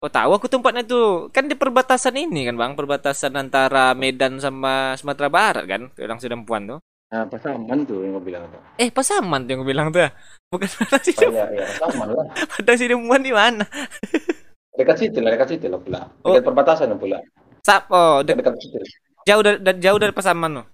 Oh 0.00 0.08
tahu 0.10 0.32
aku 0.34 0.48
tempatnya 0.48 0.80
tuh 0.82 1.28
kan 1.30 1.44
di 1.44 1.52
perbatasan 1.54 2.16
ini 2.16 2.48
kan 2.48 2.56
bang, 2.56 2.72
perbatasan 2.72 3.36
antara 3.36 3.92
Medan 3.92 4.40
sama 4.40 4.96
Sumatera 4.96 5.28
Barat 5.28 5.64
kan, 5.68 5.92
Padang 5.92 6.18
Sedempuan 6.18 6.66
tuh. 6.66 6.78
Nah, 7.10 7.26
pasaman 7.28 7.84
tuh 7.84 8.00
yang 8.06 8.16
gue 8.16 8.24
bilang 8.24 8.46
tuh. 8.48 8.62
Eh 8.78 8.88
Pasaman 8.88 9.42
tuh 9.44 9.50
yang 9.50 9.60
gue 9.60 9.68
bilang 9.68 9.86
tuh, 9.92 10.00
ya. 10.06 10.10
bukan 10.48 10.66
Padang 10.72 11.02
Sedempuan. 11.04 11.36
Iya, 11.36 11.44
iya, 11.52 11.66
pasaman 11.76 12.06
lah. 12.16 12.26
Padang 12.56 12.76
Sedempuan 12.80 13.20
di 13.20 13.32
mana? 13.34 13.64
Dekat 14.80 14.96
situ 14.96 15.18
lah, 15.20 15.30
dekat 15.36 15.48
situ 15.52 15.66
lah 15.68 15.76
pula. 15.76 16.00
Oh. 16.24 16.32
Dekat 16.32 16.48
perbatasan 16.48 16.86
lah 16.88 16.98
pula. 16.98 17.18
Sap, 17.60 17.92
oh 17.92 18.24
de- 18.24 18.32
Dekat 18.32 18.56
situ. 18.56 18.80
jauh 19.28 19.42
dari 19.44 19.60
da- 19.60 19.76
jauh 19.76 20.00
dari 20.00 20.16
Pasaman 20.16 20.64
tuh. 20.64 20.66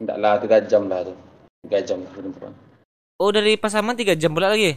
Enggak 0.00 0.16
lah, 0.18 0.34
tiga 0.42 0.58
jam 0.64 0.82
lah 0.86 1.00
tuh. 1.06 1.16
Tiga 1.64 1.78
jam 1.82 1.98
lah 2.02 2.10
sedumpuan. 2.12 2.52
Oh 3.16 3.30
dari 3.30 3.54
Pasaman 3.54 3.94
tiga 3.94 4.18
jam 4.18 4.34
pula 4.34 4.50
lagi. 4.50 4.74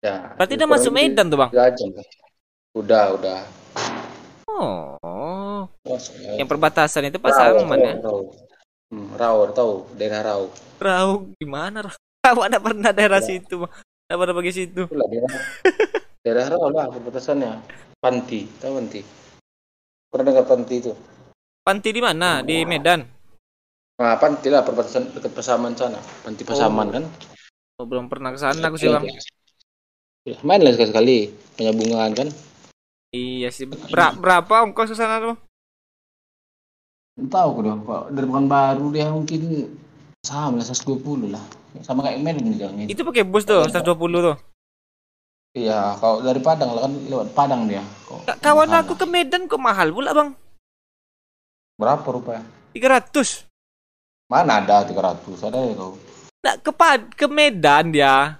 Ya. 0.00 0.32
Berarti 0.38 0.54
udah 0.56 0.68
masuk 0.70 0.92
Medan 0.94 1.26
tuh 1.28 1.38
bang. 1.38 1.50
Tiga 1.50 1.66
jam 1.74 1.88
lah. 1.92 2.06
Udah, 2.70 3.04
udah. 3.18 3.40
Oh, 4.50 5.66
Masuk 5.82 6.14
ya. 6.22 6.38
yang 6.38 6.46
perbatasan 6.46 7.10
itu 7.10 7.18
Pasaman 7.18 7.78
ya. 7.78 7.94
Rau. 7.98 8.30
Hmm, 8.90 9.14
Rau, 9.14 9.46
tahu 9.50 9.72
daerah 9.94 10.22
Rau. 10.26 10.50
Rau 10.78 11.10
gimana? 11.38 11.86
Rau? 11.86 11.94
Aku 12.20 12.40
ada 12.44 12.60
pernah 12.60 12.90
daerah 12.92 13.18
Ya. 13.18 13.26
situ, 13.34 13.64
Bang. 13.64 13.72
Ada 14.06 14.14
pernah 14.14 14.34
pergi 14.36 14.52
situ. 14.54 14.82
Itulah 14.86 15.08
daerah. 15.10 15.30
daerah 16.24 16.44
Rau 16.54 16.68
lah 16.70 16.86
perbatasannya. 16.90 17.50
Panti, 18.00 18.46
tahu 18.58 18.72
Panti? 18.78 19.00
Pernah 20.10 20.24
dengar 20.26 20.44
Panti 20.46 20.74
itu? 20.78 20.92
Panti 21.60 21.88
di 21.90 22.00
mana? 22.02 22.40
Di 22.40 22.62
Medan. 22.64 23.00
Nah, 24.00 24.16
Panti 24.16 24.48
lah 24.48 24.64
perbatasan 24.64 25.12
dekat 25.12 25.28
Pasaman 25.36 25.76
sana. 25.76 26.00
Panti 26.24 26.40
Pasaman 26.40 26.88
Oh. 26.88 26.92
kan? 26.96 27.04
Oh, 27.76 27.84
belum 27.84 28.08
pernah 28.08 28.32
ke 28.32 28.40
sana 28.40 28.72
aku 28.72 28.80
sih, 28.80 28.88
Bang. 28.88 29.04
Ya, 30.24 30.36
main 30.40 30.64
lah 30.64 30.72
sekali-sekali 30.72 31.28
penyambungan 31.60 32.12
kan? 32.16 32.28
Iya 33.12 33.52
sih. 33.52 33.68
Ber- 33.68 34.16
berapa 34.16 34.64
ongkos 34.64 34.92
ke 34.92 34.96
sana 34.96 35.20
tuh? 35.20 35.36
Tahu 37.20 37.48
aku 37.52 37.60
dong, 37.60 37.84
Pak. 37.84 38.16
Dari 38.16 38.24
Pekanbaru 38.24 38.86
dia 38.88 39.12
mungkin 39.12 39.68
sama 40.24 40.56
lah 40.56 40.64
120 40.64 41.28
lah. 41.28 41.44
Sama 41.84 42.00
kayak 42.00 42.24
juga. 42.56 42.72
gitu. 42.72 42.88
Itu 42.88 43.02
pakai 43.04 43.24
bus 43.28 43.44
tuh, 43.44 43.68
120 43.68 44.32
tuh. 44.32 44.36
Iya, 45.52 45.98
kalau 46.00 46.24
dari 46.24 46.40
Padang 46.40 46.72
lah 46.72 46.88
kan 46.88 46.92
lewat 47.04 47.28
Padang 47.36 47.68
dia. 47.68 47.84
Kok 48.08 48.24
Ka- 48.24 48.40
Kawan 48.40 48.72
aku 48.72 48.96
ke 48.96 49.04
Medan 49.04 49.44
kok 49.44 49.60
mahal 49.60 49.92
pula, 49.92 50.16
Bang. 50.16 50.32
berapa 51.76 52.04
rupiah? 52.12 52.44
300. 52.76 53.49
Mana 54.30 54.62
ada 54.62 54.86
300? 54.86 55.42
Ada 55.42 55.58
ya 55.58 55.74
kau? 55.74 55.98
Nggak 56.38 56.56
ke 56.62 56.72
ke 57.18 57.26
Medan 57.26 57.90
dia. 57.90 58.38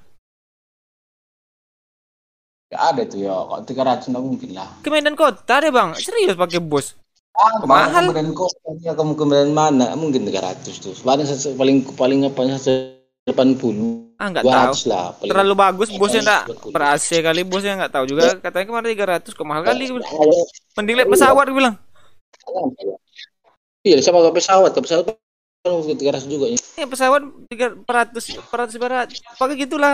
Ya 2.71 2.79
ada 2.95 3.03
tuh 3.03 3.19
ya, 3.19 3.35
kok 3.35 3.67
300 3.67 4.07
enggak 4.15 4.23
mungkin 4.23 4.51
lah. 4.55 4.71
Ke 4.87 4.89
Medan 4.95 5.19
kota 5.19 5.59
deh, 5.59 5.75
Bang. 5.75 5.99
Serius 5.99 6.39
pakai 6.39 6.63
bus. 6.63 6.95
Ah, 7.35 7.59
mahal. 7.67 7.67
mahal. 7.67 8.05
Kemudian 8.15 8.31
kok 8.39 8.51
ya 8.87 8.95
kamu 8.95 9.19
kemudian 9.19 9.51
mana? 9.51 9.91
Mungkin 9.99 10.31
300 10.31 10.79
tuh. 10.79 10.95
Paling 11.03 11.27
paling 11.59 11.77
paling 11.99 12.21
apa 12.31 12.39
180. 12.47 14.15
Ah, 14.23 14.31
nggak 14.31 14.47
tahu. 14.47 14.71
200 14.71 14.87
lah. 14.87 15.11
Paling. 15.19 15.31
Terlalu 15.35 15.55
bagus 15.59 15.89
busnya 15.91 16.23
enggak 16.23 16.43
200. 16.71 16.71
ber 16.71 16.83
AC 16.95 17.09
kali 17.19 17.43
busnya 17.43 17.75
nggak 17.75 17.93
tahu 17.99 18.05
juga 18.07 18.39
katanya 18.39 18.67
kemarin 18.71 19.19
300 19.27 19.35
kok 19.35 19.43
mahal 19.43 19.63
kali 19.67 19.91
Ayo, 19.91 20.43
mending 20.79 20.97
lihat 21.03 21.11
pesawat 21.11 21.45
gue 21.51 21.59
bilang 21.59 21.75
Iya, 23.81 23.99
sama 24.05 24.21
ke 24.29 24.39
pesawat, 24.39 24.71
ke 24.77 24.81
pesawat 24.85 25.19
kan 25.61 25.73
300 25.85 26.25
juga. 26.27 26.47
ya 26.73 26.87
pesawat 26.89 27.21
300 27.47 27.85
400 28.49 28.81
barat 28.81 29.07
pakai 29.37 29.57
gitulah 29.59 29.93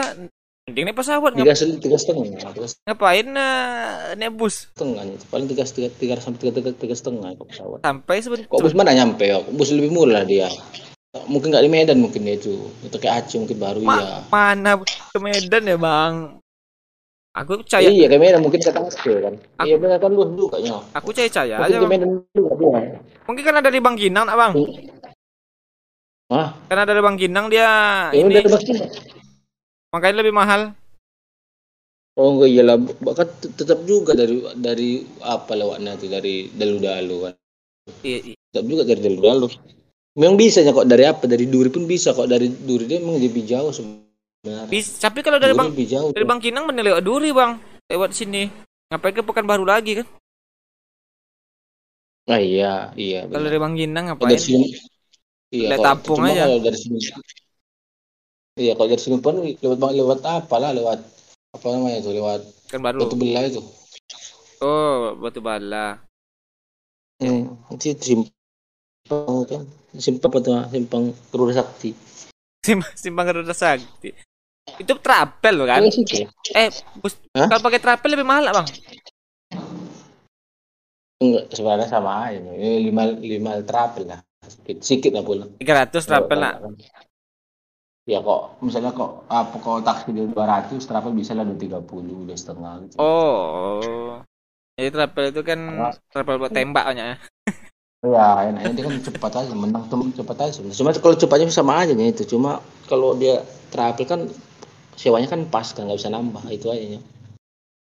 mending 0.64 0.84
naik 0.84 0.96
pesawat 0.96 1.34
ngap- 1.34 1.42
Tiga 1.42 1.56
sel- 1.56 1.80
tiga 1.80 1.98
setengah, 1.98 2.22
tiga 2.46 2.66
ngapain 2.84 3.26
eh, 3.26 3.90
naik 4.14 4.32
bus 4.32 4.70
setengah 4.70 5.02
itu. 5.04 5.26
Paling 5.26 5.46
tiga 5.46 5.62
tiga 5.64 5.88
tiga 5.90 6.14
sampai 6.16 6.38
tiga 6.40 6.52
tiga, 6.56 6.70
tiga 6.72 6.94
setengah 6.94 7.34
ke 7.34 7.44
pesawat. 7.44 7.78
sampai 7.82 8.16
sebentar 8.18 8.46
Kok 8.46 8.62
bus 8.62 8.74
mana 8.74 8.94
nyampe 8.94 9.24
ya? 9.24 9.42
Bus 9.42 9.70
lebih 9.72 9.90
murah 9.90 10.22
dia. 10.22 10.46
Mungkin 11.26 11.48
nggak 11.48 11.64
di 11.64 11.70
Medan 11.72 11.98
mungkin 11.98 12.22
dia 12.22 12.36
itu. 12.36 12.54
Itu 12.80 12.96
kayak 12.96 13.24
Aceh 13.24 13.36
mungkin 13.36 13.58
baru 13.58 13.78
Ma- 13.80 13.98
ya. 13.98 14.18
mana 14.28 14.70
ke 14.84 15.18
Medan 15.18 15.62
ya 15.64 15.76
bang 15.76 16.14
aku 17.32 17.60
percaya 17.60 17.84
Iya, 17.84 18.06
ke 18.06 18.16
Medan 18.16 18.40
mungkin 18.40 18.60
kata 18.60 18.80
Aceh 18.80 19.16
kan. 19.18 19.34
Aku- 19.56 19.66
Iya 19.66 19.76
benar 19.76 19.98
kan 19.98 20.10
lu 20.10 20.22
juga 20.30 20.56
ya. 20.58 20.78
aku 20.92 21.10
percaya 21.10 21.26
percaya 21.26 21.54
Mungkin 21.58 21.66
aja 21.68 21.76
ke 21.76 21.88
Medan 21.88 22.08
juga 22.30 22.50
dia. 22.54 22.80
mungkin 23.26 23.42
kan 23.42 23.54
ada 23.56 23.68
di 23.68 23.80
Bangkinang 23.80 24.26
bang 24.28 24.52
Hah? 26.30 26.54
kan 26.66 26.78
ada 26.82 26.92
di 26.98 27.02
Bangkinang 27.02 27.46
dia 27.52 27.68
Ya 28.10 28.18
ini 28.20 28.42
Bangkinang. 28.42 28.90
makanya 29.92 30.16
lebih 30.22 30.34
mahal 30.36 30.60
Oh 32.20 32.28
enggak 32.32 32.50
iyalah, 32.54 32.76
bahkan 33.06 33.28
tet- 33.40 33.54
tetap 33.58 33.78
juga 33.90 34.12
dari 34.20 34.36
dari 34.66 34.90
apa 35.34 35.52
lewatnya 35.60 35.92
itu 35.98 36.06
dari 36.14 36.34
dalu-dalu 36.60 37.16
kan. 37.24 37.34
iya, 38.02 38.18
iya. 38.24 38.36
Tetap 38.50 38.64
juga 38.70 38.82
dari 38.88 39.00
dalu-dalu. 39.06 39.46
Memang 40.16 40.36
bisa 40.40 40.58
ya 40.64 40.72
kok 40.72 40.88
dari 40.88 41.04
apa? 41.12 41.24
Dari 41.28 41.44
duri 41.52 41.68
pun 41.74 41.84
bisa 41.84 42.08
kok 42.16 42.28
dari 42.32 42.48
duri 42.48 42.84
dia 42.90 42.98
memang 43.02 43.20
lebih 43.20 43.44
jauh 43.44 43.72
sebenarnya. 43.76 44.64
Bis- 44.70 44.98
tapi 45.02 45.22
kalau 45.26 45.38
dari 45.42 45.54
Duri 45.54 45.58
bang 45.58 45.70
jauh. 45.92 46.12
dari 46.14 46.24
bang 46.26 46.40
Kinang 46.42 46.64
bener 46.70 46.82
lewat 46.86 47.02
duri 47.06 47.30
bang 47.34 47.52
lewat 47.90 48.10
sini 48.14 48.42
ngapain 48.90 49.14
ke 49.14 49.22
Pekanbaru 49.26 49.64
lagi 49.66 49.92
kan 50.02 50.06
Ah 52.32 52.40
iya, 52.48 52.66
iya. 53.02 53.18
kalau 53.30 53.44
dari 53.46 53.58
bang 53.62 53.74
Kinang 53.78 54.04
Kalau 54.16 54.16
ngapain 54.16 54.30
dari 54.30 54.42
sini 54.42 54.66
Iya, 55.54 55.68
Lihat 55.74 55.80
tampung 55.82 56.20
aja. 56.26 56.42
Kalau 56.46 56.58
dari 56.62 56.78
sini 56.78 56.98
Iya, 58.56 58.72
kalau 58.72 58.88
dari 58.88 59.02
sini 59.02 59.16
pun 59.20 59.34
lewat 59.44 59.78
bang 59.78 59.92
lewat 60.00 60.18
apa 60.24 60.56
lah 60.56 60.70
lewat 60.72 60.98
apa 61.52 61.66
namanya 61.72 62.00
itu 62.00 62.10
lewat 62.12 62.40
Pekanbaru 62.68 62.98
batu 63.04 63.14
belah 63.20 63.42
itu. 63.44 63.60
oh 64.64 65.12
batu 65.20 65.40
bala 65.44 66.00
Hmm, 67.16 67.56
itu 67.72 67.96
simpang 67.96 69.44
kan. 69.48 69.62
Simpang 69.96 70.28
apa 70.32 70.38
tuh? 70.44 70.52
Simpang 70.68 71.04
Garuda 71.32 71.52
Sakti. 71.64 71.90
Sim- 72.66 72.84
simpang 72.98 73.24
Garuda 73.28 73.54
Sakti 73.54 74.10
itu 74.82 74.92
trapel 74.98 75.56
kan 75.62 75.80
Iya 75.86 76.26
eh 76.58 76.68
bus 76.98 77.14
kalau 77.32 77.62
pakai 77.62 77.78
trapel 77.80 78.10
lebih 78.12 78.26
mahal 78.26 78.50
bang 78.50 78.66
Enggak, 81.16 81.48
sebenarnya 81.48 81.88
sama 81.88 82.28
aja. 82.28 82.36
Ini 82.44 82.92
lima 82.92 83.08
lima 83.08 83.52
trapel 83.64 84.04
lah. 84.04 84.20
Sedikit, 84.52 84.76
sedikit 84.86 85.12
lah 85.16 85.24
pula. 85.28 85.44
300 85.58 86.04
trapel 86.08 86.38
lah 86.44 86.54
Ya 88.12 88.18
kok, 88.28 88.40
misalnya 88.66 88.90
kok 88.98 89.10
apa 89.40 89.54
kok 89.64 89.84
taksi 89.86 90.08
di 90.16 90.22
200, 90.32 90.82
trapel 90.88 91.12
bisa 91.20 91.32
lah 91.36 91.44
230, 91.48 92.14
dua 92.28 92.36
setengah 92.42 92.72
gitu. 92.84 92.98
oh 92.98 94.22
jadi 94.76 94.88
trapel 94.94 95.24
itu 95.32 95.42
kan 95.44 95.60
trapel 96.12 96.36
buat 96.40 96.52
tembak 96.54 96.84
banyak 96.88 97.06
ya 97.12 97.16
Ya, 98.14 98.28
enaknya 98.48 98.72
dia 98.76 98.84
kan 98.88 98.96
cepat 99.06 99.32
aja, 99.42 99.52
menang 99.62 99.84
tem- 99.90 100.14
cepat 100.18 100.36
aja. 100.46 100.58
Cuma 100.78 100.90
kalau 101.04 101.16
cepatnya 101.22 101.48
sama 101.50 101.72
aja 101.82 101.92
nya 101.98 102.06
itu. 102.12 102.22
Cuma 102.32 102.50
kalau 102.90 103.10
dia 103.20 103.34
trapel 103.72 104.04
kan 104.12 104.20
sewanya 105.02 105.28
kan 105.32 105.40
pas 105.54 105.68
kan 105.74 105.82
nggak 105.86 105.98
bisa 106.00 106.10
nambah 106.14 106.44
itu 106.56 106.66
aja. 106.74 106.98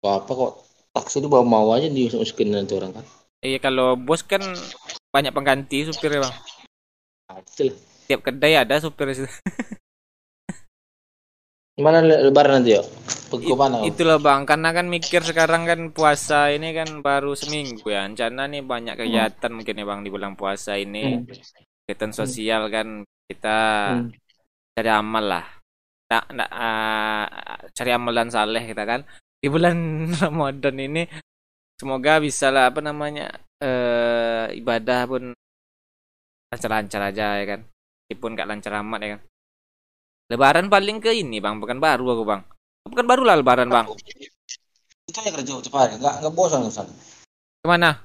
Kok 0.02 0.12
apa 0.20 0.32
kok 0.40 0.52
taksi 0.96 1.16
itu 1.22 1.28
bawa 1.32 1.44
mau 1.54 1.68
aja 1.76 1.88
dimasukin 1.96 2.48
nanti 2.56 2.74
orang 2.80 2.92
kan. 2.98 3.06
iya 3.46 3.58
kalau 3.64 3.86
bos 4.06 4.20
kan 4.32 4.42
banyak 5.14 5.32
pengganti 5.36 5.76
supirnya 5.88 6.20
bang 6.24 6.34
Nah, 6.34 6.36
itu 6.36 6.44
lah. 6.44 6.55
Tiap 8.06 8.20
kedai 8.22 8.54
ada 8.54 8.78
supir 8.78 9.10
situ. 9.14 9.26
Gimana 11.76 12.00
le- 12.00 12.22
lebaran 12.24 12.64
nanti? 12.64 12.72
Pergi 13.28 13.46
ke 13.52 13.56
mana? 13.58 13.76
Itulah 13.84 14.16
bang, 14.16 14.48
karena 14.48 14.68
kan 14.72 14.86
mikir 14.88 15.20
sekarang 15.20 15.62
kan 15.68 15.80
puasa 15.92 16.48
ini 16.48 16.72
kan 16.72 17.04
baru 17.04 17.36
seminggu 17.36 17.84
ya. 17.92 18.08
Rencana 18.08 18.48
nih 18.48 18.62
banyak 18.64 18.94
kegiatan 18.96 19.50
mungkin 19.52 19.80
ya 19.80 19.84
bang 19.84 20.00
di 20.00 20.10
bulan 20.14 20.32
puasa 20.40 20.80
ini. 20.80 21.20
Hmm. 21.20 21.28
Kegiatan 21.84 22.12
sosial 22.16 22.62
kan 22.72 23.04
kita 23.28 23.58
Hmm. 23.86 24.08
cari 24.74 24.90
amal 24.90 25.24
lah. 25.24 25.44
Nggak, 26.08 26.24
nggak, 26.34 26.50
ah, 26.54 27.26
cari 27.76 27.90
amal 27.92 28.12
dan 28.16 28.28
saleh 28.32 28.62
kita 28.64 28.82
kan. 28.88 29.00
Di 29.42 29.48
bulan 29.52 29.76
Ramadan 30.22 30.76
ini 30.80 31.02
semoga 31.76 32.18
bisa 32.24 32.48
lah 32.54 32.72
apa 32.72 32.80
namanya 32.80 33.28
eh 33.60 34.46
ibadah 34.56 35.00
pun 35.10 35.22
lancar-lancar 36.50 37.00
aja 37.10 37.26
ya 37.42 37.44
kan. 37.44 37.60
Meskipun 38.06 38.30
nggak 38.38 38.48
lancar 38.48 38.72
amat 38.82 39.00
ya 39.02 39.08
kan. 39.18 39.20
Lebaran 40.26 40.66
paling 40.66 40.98
ke 40.98 41.14
ini 41.14 41.38
bang, 41.38 41.58
bukan 41.62 41.78
baru 41.78 42.18
aku 42.18 42.24
bang. 42.26 42.42
Bukan 42.86 43.06
baru 43.06 43.22
lah 43.22 43.38
lebaran 43.38 43.70
bang. 43.70 43.86
Itu 45.06 45.18
aja 45.22 45.30
kerja 45.30 45.62
cepat, 45.62 46.02
nggak 46.02 46.14
nggak 46.22 46.34
bosan 46.34 46.66
ke 46.66 46.72
sana. 46.74 46.92
Ke 47.62 47.66
mana? 47.66 48.02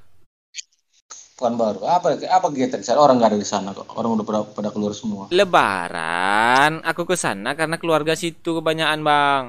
Bukan 1.34 1.58
baru. 1.58 1.82
Apa 1.82 2.14
apa 2.14 2.46
kegiatan 2.54 2.78
di 2.78 2.86
sana? 2.86 3.02
Orang 3.02 3.18
nggak 3.18 3.34
ada 3.34 3.38
di 3.42 3.48
sana 3.48 3.74
kok. 3.74 3.90
Orang 3.98 4.14
udah 4.14 4.26
pada, 4.26 4.40
pada 4.46 4.68
keluar 4.70 4.94
semua. 4.94 5.26
Lebaran, 5.34 6.78
aku 6.86 7.02
ke 7.02 7.18
sana 7.18 7.58
karena 7.58 7.78
keluarga 7.82 8.14
situ 8.14 8.62
kebanyakan 8.62 9.02
bang. 9.02 9.44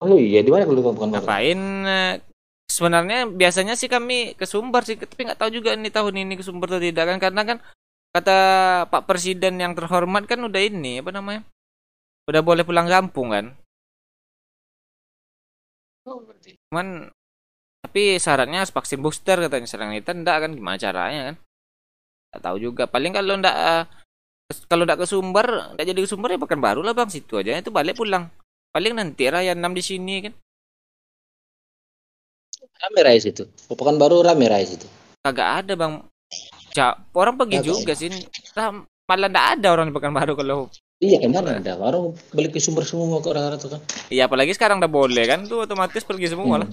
Oh 0.00 0.16
iya, 0.16 0.40
di 0.40 0.48
mana 0.48 0.64
keluar 0.64 0.96
bukan 0.96 1.12
baru? 1.12 1.24
Ngapain? 1.24 1.60
Sebenarnya 2.70 3.30
biasanya 3.30 3.74
sih 3.78 3.86
kami 3.86 4.34
ke 4.34 4.48
Sumbar 4.48 4.82
sih, 4.82 4.98
tapi 4.98 5.28
nggak 5.28 5.38
tahu 5.38 5.50
juga 5.60 5.76
ini 5.76 5.88
tahun 5.92 6.14
ini 6.26 6.34
ke 6.40 6.44
Sumbar 6.44 6.74
atau 6.74 6.82
tidak 6.82 7.04
kan 7.06 7.18
karena 7.22 7.42
kan 7.46 7.58
kata 8.14 8.38
Pak 8.90 9.02
Presiden 9.10 9.58
yang 9.58 9.74
terhormat 9.78 10.26
kan 10.26 10.38
udah 10.42 10.60
ini 10.62 11.02
apa 11.02 11.10
namanya? 11.14 11.42
Udah 12.26 12.40
boleh 12.40 12.64
pulang 12.64 12.88
kampung 12.88 13.30
kan? 13.34 13.52
Cuman 16.70 17.08
tapi 17.84 18.16
syaratnya 18.16 18.64
harus 18.64 18.72
vaksin 18.74 19.00
booster 19.04 19.38
katanya 19.38 19.68
serang 19.68 19.92
kita 19.92 20.16
enggak 20.16 20.36
kan 20.42 20.50
gimana 20.56 20.76
caranya 20.80 21.20
kan? 21.30 21.36
Nggak 22.32 22.42
tahu 22.42 22.56
juga. 22.58 22.84
Paling 22.90 23.12
kalau 23.14 23.34
enggak 23.38 23.54
eh, 23.54 23.84
kalau 24.66 24.82
enggak 24.82 25.00
ke 25.04 25.06
Sumbar, 25.06 25.46
enggak 25.76 25.86
jadi 25.86 26.00
ke 26.02 26.08
Sumbar 26.08 26.34
ya 26.34 26.40
pekan 26.40 26.58
baru 26.58 26.80
lah 26.82 26.96
Bang 26.96 27.12
situ 27.12 27.38
aja 27.38 27.54
itu 27.54 27.70
balik 27.70 27.94
pulang. 28.00 28.32
Paling 28.74 28.98
nanti 28.98 29.30
raya 29.30 29.54
6 29.54 29.70
di 29.70 29.82
sini 29.84 30.14
kan. 30.26 30.34
Rame 32.84 33.00
rais 33.00 33.24
itu. 33.24 33.48
Pekan 33.72 33.96
baru 33.96 34.20
rame 34.20 34.44
rais 34.44 34.68
itu. 34.76 34.84
Kagak 35.24 35.64
ada 35.64 35.72
Bang. 35.72 36.04
Ja, 36.76 36.92
orang 37.16 37.40
pergi 37.40 37.64
Kagak 37.64 37.68
juga 37.72 37.92
sih. 37.96 38.12
Lah, 38.52 38.84
malah 39.08 39.28
enggak 39.32 39.46
ada 39.56 39.68
orang 39.72 39.88
di 39.88 39.94
Pekanbaru 39.96 40.32
kalau 40.36 40.68
Iya 41.02 41.20
kan 41.20 41.36
mana 41.36 41.58
ada 41.60 41.74
orang 41.76 42.14
balik 42.32 42.56
ke 42.56 42.60
sumber 42.62 42.86
semua 42.86 43.20
ke 43.20 43.28
orang-orang 43.28 43.60
tuh 43.60 43.76
kan. 43.76 43.80
Iya 44.08 44.30
apalagi 44.30 44.52
sekarang 44.56 44.78
udah 44.80 44.88
boleh 44.88 45.24
kan 45.26 45.44
tuh 45.44 45.66
otomatis 45.66 46.00
pergi 46.06 46.32
semua 46.32 46.64
lah. 46.64 46.68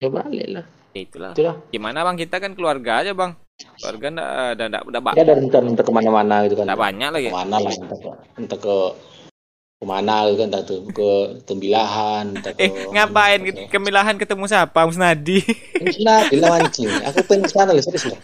Ya 0.00 0.08
balik 0.08 0.46
lah. 0.48 0.64
Ya, 0.94 1.00
itulah. 1.02 1.32
Itulah. 1.34 1.56
Gimana 1.68 2.06
Bang 2.06 2.16
kita 2.16 2.38
kan 2.38 2.54
keluarga 2.54 3.02
aja 3.04 3.12
Bang. 3.12 3.36
Keluarga 3.80 4.06
enggak 4.12 4.30
ada 4.54 4.64
enggak 4.70 4.82
udah 4.86 5.00
Ya 5.18 5.22
ada 5.26 5.34
rencana 5.36 5.66
entah 5.72 5.84
ke 5.84 5.92
mana-mana 5.92 6.34
gitu 6.46 6.54
kan. 6.56 6.64
enggak 6.68 6.80
banyak 6.80 7.08
lagi. 7.10 7.28
Ke 7.28 7.36
mana 7.36 7.56
lah 7.58 7.72
entah 7.74 7.98
ke 7.98 8.10
entah 8.38 8.58
ke 8.60 8.74
ke 9.84 9.86
mana 9.86 10.24
gitu 10.32 10.40
kan 10.40 10.48
tuh 10.64 10.80
ke 10.88 11.10
Tembilahan 11.44 12.32
ke 12.40 12.56
Eh 12.56 12.72
ngapain 12.88 13.36
ke 13.44 13.52
kemilahan 13.68 14.16
ketemu 14.16 14.48
siapa 14.48 14.88
Musnadi? 14.88 15.44
Nah, 16.00 16.24
bila 16.32 16.56
mancing. 16.56 16.88
Aku 17.12 17.20
pengen 17.28 17.44
ke 17.44 17.52
sana 17.52 17.76
loh, 17.76 17.84
serius 17.84 18.08
loh. 18.08 18.18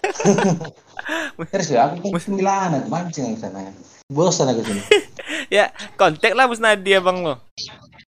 serius 1.52 1.76
loh, 1.76 1.80
aku 1.84 1.94
pengen 2.08 2.16
ke 2.16 2.24
Tembilahan 2.32 2.70
aku 2.80 2.88
mancing 2.88 3.36
ke 3.36 3.40
sana. 3.44 3.76
Bosan 4.08 4.48
aku 4.48 4.64
sini. 4.64 4.80
ya 5.60 5.68
kontak 6.00 6.32
lah 6.32 6.48
Musnadi 6.48 6.96
Abang 6.96 7.20
lo. 7.20 7.44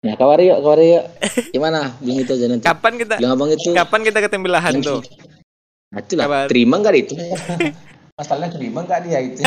Nah, 0.04 0.14
kawari 0.14 0.52
yuk, 0.52 0.60
kawari 0.60 0.94
yuk. 0.94 1.04
Gimana? 1.50 1.96
Bilang 2.04 2.22
itu 2.22 2.32
aja 2.36 2.46
nanti. 2.52 2.64
Kapan 2.68 2.92
kita 3.00 3.14
Bilang 3.18 3.34
abang 3.34 3.50
itu. 3.50 3.72
kapan 3.72 4.00
kita 4.04 4.18
ke 4.20 4.28
Tembilahan 4.28 4.78
tuh? 4.84 5.00
Nah, 5.88 6.04
itulah. 6.04 6.24
Kabar. 6.28 6.46
Terima 6.52 6.76
nggak 6.84 6.94
itu? 7.00 7.14
Masalahnya 8.18 8.50
terima 8.50 8.82
nggak 8.82 9.00
dia 9.06 9.18
itu? 9.22 9.40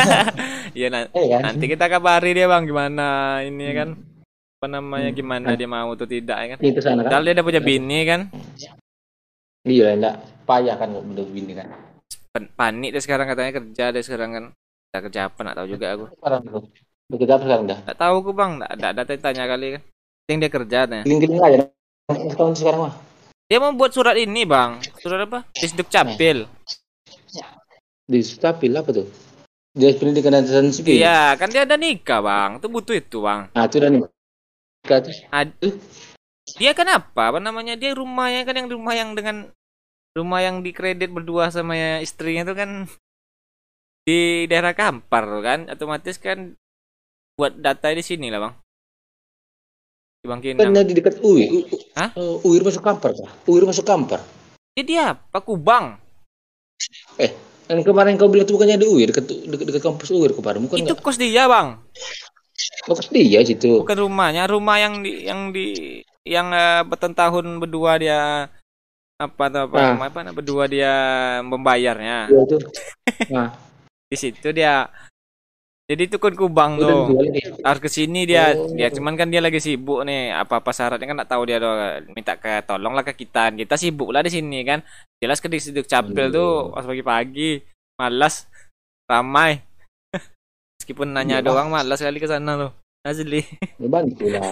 Iya 0.72 0.88
na- 0.88 1.12
Eh 1.12 1.28
kan? 1.28 1.40
nanti 1.44 1.68
kita 1.68 1.84
kabari 1.84 2.32
dia 2.32 2.48
Bang 2.48 2.64
gimana 2.64 3.38
ini 3.44 3.60
ya 3.68 3.84
kan. 3.84 3.88
Apa 4.56 4.66
namanya 4.70 5.12
Hmm. 5.12 5.18
gimana 5.18 5.48
dia 5.52 5.68
mau 5.68 5.92
atau 5.92 6.08
tidak 6.08 6.38
ya 6.40 6.46
kan. 6.56 6.58
Itu 6.64 6.80
sana 6.80 7.04
kan? 7.04 7.20
Dia 7.20 7.36
udah 7.36 7.44
punya 7.44 7.60
bini 7.60 7.98
kan. 8.08 8.32
Iya, 9.62 9.94
enggak. 9.94 10.16
Payah 10.42 10.74
kan 10.74 10.88
udah 10.96 11.24
begini 11.28 11.52
kan. 11.54 11.68
Pen- 12.32 12.48
Panik 12.56 12.96
dia 12.96 13.02
sekarang 13.04 13.28
katanya 13.28 13.52
kerja 13.52 13.84
dia 13.92 14.00
sekarang 14.02 14.30
kan. 14.32 14.44
Kita 14.88 14.98
kerja 15.04 15.20
apa 15.28 15.38
nggak 15.38 15.56
tahu 15.60 15.68
juga 15.68 15.86
aku. 15.92 16.04
Sekarang 16.16 16.40
tuh. 16.42 16.62
Udah 17.12 17.18
kerja 17.20 17.32
apa 17.36 17.44
sekarang 17.44 17.64
dah? 17.68 17.78
Nggak 17.84 17.98
tahu 18.00 18.14
aku 18.16 18.30
Bang, 18.32 18.50
nggak 18.56 18.70
ada 18.72 18.86
ada 18.96 19.14
tanya 19.14 19.44
kali 19.44 19.66
kan. 19.76 19.82
Yang 20.24 20.38
dia 20.40 20.50
kerja 20.50 20.78
tanya. 20.88 21.04
Giling-giling 21.04 21.38
aja. 21.38 21.56
Sekarang 22.08 22.56
sekarang 22.56 22.80
mah. 22.88 22.94
Dia 23.44 23.58
mau 23.60 23.76
buat 23.76 23.92
surat 23.92 24.16
ini 24.16 24.48
Bang. 24.48 24.80
Surat 24.96 25.28
apa? 25.28 25.44
Disduk 25.52 25.92
Capil. 25.92 26.48
Di 28.06 28.20
Stapil 28.20 28.74
apa 28.74 28.90
tuh? 28.90 29.06
Dia 29.72 29.96
pendidikan 29.96 30.36
dan 30.36 30.68
sipil. 30.68 31.00
Iya, 31.00 31.32
kan 31.40 31.48
dia 31.48 31.64
ada 31.64 31.80
nikah 31.80 32.20
Bang. 32.20 32.60
Itu 32.60 32.68
butuh 32.68 32.92
itu 32.92 33.24
Bang. 33.24 33.48
Nah, 33.56 33.64
itu 33.64 33.80
udah 33.80 33.88
nih. 33.88 34.02
Terus 34.82 35.18
Ad- 35.30 35.56
dia 36.58 36.72
kan 36.74 36.88
apa? 36.90 37.32
Apa 37.32 37.38
namanya? 37.38 37.78
Dia 37.78 37.94
rumahnya 37.96 38.44
kan 38.44 38.58
yang 38.58 38.68
rumah 38.68 38.92
yang 38.92 39.14
dengan 39.16 39.48
rumah 40.12 40.44
yang 40.44 40.60
dikredit 40.60 41.08
berdua 41.08 41.48
sama 41.48 41.72
ya 41.72 42.04
istrinya 42.04 42.44
itu 42.44 42.52
kan 42.52 42.70
di 44.02 44.44
daerah 44.50 44.74
Kampar 44.74 45.24
kan, 45.40 45.70
otomatis 45.70 46.18
kan 46.18 46.58
buat 47.38 47.56
data 47.56 47.94
di 47.94 48.04
sini 48.04 48.28
lah 48.28 48.50
bang. 48.50 48.54
Di 50.20 50.26
Bang 50.28 50.40
kan 50.42 50.58
Kinang. 50.58 50.86
di 50.86 50.94
dekat 50.94 51.22
UI. 51.22 51.64
Hah? 51.96 52.12
uh, 52.14 52.38
UIR 52.44 52.62
masuk 52.66 52.82
kampar 52.84 53.10
kah? 53.16 53.30
UIR 53.48 53.66
masuk 53.66 53.86
kampar. 53.86 54.20
Dia 54.76 55.16
apa? 55.16 55.38
Kubang. 55.42 55.98
Yang 57.70 57.86
kemarin 57.86 58.14
kau 58.16 58.26
bilang 58.26 58.44
itu 58.44 58.54
bukannya 58.54 58.76
di 58.76 58.86
UIR 58.86 59.08
dekat 59.14 59.24
dekat, 59.46 59.64
dekat 59.70 59.82
kampus 59.82 60.08
UIR 60.10 60.32
kemarin 60.32 60.66
bukan 60.66 60.76
itu 60.78 60.92
enggak? 60.92 61.04
kos 61.04 61.16
dia 61.16 61.44
bang, 61.46 61.68
Fokus 62.86 63.06
dia 63.08 63.40
situ. 63.42 63.82
bukan 63.82 63.98
rumahnya. 64.00 64.46
Rumah 64.46 64.76
yang 64.78 64.94
di 65.02 65.12
yang 65.24 65.40
di 65.50 65.66
yang 66.22 66.50
eh, 66.50 66.82
bertahun 66.82 67.46
berdua 67.58 67.98
dia 67.98 68.20
apa 69.18 69.42
atau 69.46 69.70
apa, 69.70 69.76
Ah. 69.78 69.88
rumah 69.94 70.06
apa 70.10 70.20
nah, 70.22 70.34
berdua 70.34 70.66
dia 70.66 70.94
membayarnya. 71.42 72.26
Iya 72.28 72.40
itu. 72.42 72.56
Nah, 73.30 73.48
Di 74.12 74.16
situ 74.20 74.52
dia 74.52 74.90
Jadi 75.90 76.02
itu 76.08 76.16
kan 76.16 76.32
kubang 76.32 76.78
tuh. 76.78 77.10
Harus 77.66 77.80
ke 77.82 77.90
sini 77.90 78.24
dia. 78.24 78.54
Oh. 78.54 78.70
Ya 78.78 78.88
cuman 78.88 79.18
kan 79.18 79.28
dia 79.28 79.42
lagi 79.42 79.58
sibuk 79.58 80.06
nih. 80.06 80.30
Apa-apa 80.32 80.70
syaratnya 80.70 81.10
kan 81.10 81.16
nggak 81.18 81.30
tahu 81.30 81.42
dia 81.44 81.58
doang. 81.58 82.06
Minta 82.14 82.38
ke 82.38 82.62
tolong 82.64 82.94
lah 82.94 83.02
ke 83.02 83.12
kita. 83.12 83.50
Kita 83.52 83.74
sibuk 83.74 84.14
lah 84.14 84.22
di 84.22 84.30
sini 84.30 84.62
kan. 84.62 84.80
Jelas 85.18 85.42
ke 85.42 85.50
di 85.50 85.58
situ 85.58 85.82
capil 85.82 86.30
Iya. 86.30 86.36
tuh 86.38 86.50
pas 86.72 86.86
pagi-pagi. 86.86 87.60
Malas. 87.98 88.46
Ramai. 89.10 89.60
Meskipun 90.80 91.12
nanya 91.12 91.42
Iya, 91.42 91.46
doang 91.50 91.68
malas 91.68 92.00
kali 92.00 92.22
ke 92.22 92.30
sana 92.30 92.56
tuh. 92.56 92.72
Asli. 93.02 93.42
Ya 93.82 93.88
bantu 93.90 94.30
lah. 94.30 94.46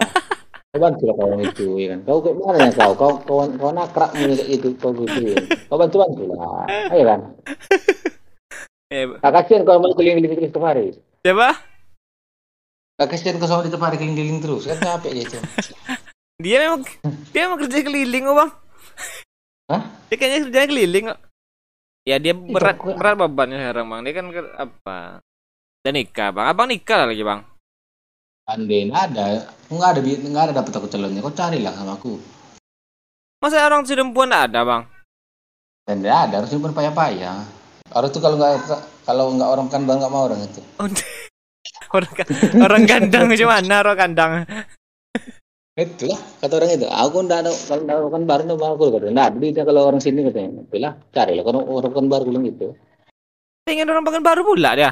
Kau 0.70 0.78
bantu 0.78 1.02
lah 1.10 1.14
kawan 1.18 1.40
itu, 1.42 1.66
ya 1.82 1.86
kan. 1.94 2.00
Kau 2.06 2.18
kayak 2.22 2.36
mana 2.38 2.58
ya 2.62 2.70
kau? 2.74 2.92
Kau 2.94 3.12
kawan 3.26 3.48
kawan 3.58 3.78
akrab 3.82 4.10
kayak 4.14 4.46
gitu, 4.46 4.70
kau 4.78 4.94
gitu. 4.94 5.34
Kau 5.66 5.78
bantu 5.78 5.96
bantu 5.98 6.22
lah, 6.30 6.66
ayo 6.90 7.04
kan. 7.06 7.20
Eh, 8.90 9.06
kasihan 9.22 9.62
kau 9.62 9.78
mau 9.78 9.94
keliling-keliling 9.94 10.34
terus 10.34 10.50
tiap 10.50 10.66
hari. 10.66 10.90
Siapa? 11.20 11.48
Kasihan 13.00 13.40
kau 13.40 13.48
sama 13.48 13.64
di 13.64 13.72
tiap 13.72 13.80
hari 13.80 13.96
keliling-keliling 13.96 14.40
terus, 14.44 14.68
kan 14.68 14.76
capek 14.76 15.12
dia 15.16 15.24
itu. 15.24 15.38
Dia 16.40 16.56
memang 16.56 16.80
dia 17.36 17.40
memang 17.44 17.60
kerja 17.60 17.84
keliling 17.84 18.24
kok 18.24 18.36
bang. 18.40 18.50
Hah? 19.68 19.82
Dia 20.08 20.16
kayaknya 20.16 20.38
kerjanya 20.48 20.68
keliling 20.72 21.04
kok. 21.12 21.20
Ya 22.08 22.16
dia 22.16 22.32
berat 22.32 22.80
kok- 22.80 22.96
berat 22.96 23.14
bebannya 23.20 23.60
sekarang 23.60 23.86
bang. 23.92 24.00
Dia 24.08 24.12
kan 24.16 24.26
ke- 24.32 24.56
apa? 24.56 24.98
Dan 25.84 25.92
nikah 26.00 26.28
bang. 26.32 26.46
Abang 26.48 26.68
nikah 26.72 27.04
lah 27.04 27.08
lagi 27.12 27.20
bang. 27.20 27.44
Nggak 28.88 29.04
ada, 29.12 29.24
nggak 29.68 29.88
ada, 29.92 30.00
bi- 30.00 30.22
nggak 30.32 30.44
ada 30.48 30.52
dapat 30.64 30.72
aku 30.80 30.88
calonnya. 30.88 31.20
Kau 31.20 31.36
carilah 31.36 31.76
sama 31.76 31.92
aku. 32.00 32.16
Masa 33.44 33.68
orang 33.68 33.84
nggak 33.84 34.44
ada 34.48 34.60
bang? 34.64 34.82
Dan 35.84 36.00
nggak 36.00 36.18
ada, 36.24 36.36
pun 36.64 36.72
payah-payah. 36.72 37.36
Orang 37.90 38.10
tuh 38.14 38.22
kalau 38.22 38.36
nggak 38.38 38.54
kalau 39.02 39.24
nggak 39.34 39.50
orang 39.50 39.66
kan 39.66 39.82
bang 39.82 39.98
nggak 39.98 40.12
mau 40.14 40.30
orang 40.30 40.40
itu. 40.46 40.60
orang 41.90 42.12
ka- 42.14 42.30
orang 42.62 42.82
kandang 42.86 43.26
gimana 43.34 43.74
orang 43.82 43.98
kandang? 43.98 44.30
Itulah 45.74 46.20
kata 46.38 46.54
orang 46.60 46.70
itu. 46.78 46.86
Aku 46.86 47.16
nggak 47.26 47.38
ada 47.46 47.50
kalau 47.66 47.82
nggak 47.82 47.98
orang 47.98 48.24
baru 48.30 48.42
nggak 48.46 48.60
mau 48.62 48.72
aku 48.78 48.84
kata. 48.94 49.06
Nggak 49.10 49.28
ada 49.34 49.62
kalau 49.66 49.80
orang 49.90 50.00
sini 50.02 50.20
katanya. 50.22 50.62
Itulah 50.70 50.92
carilah 51.10 51.42
kalau 51.42 51.60
orang 51.66 51.92
kan 51.92 52.06
baru 52.06 52.22
bilang 52.30 52.44
gitu. 52.46 52.66
Pengen 53.66 53.90
orang 53.90 54.06
bangun 54.06 54.22
baru 54.22 54.40
pula 54.46 54.70
dia. 54.78 54.90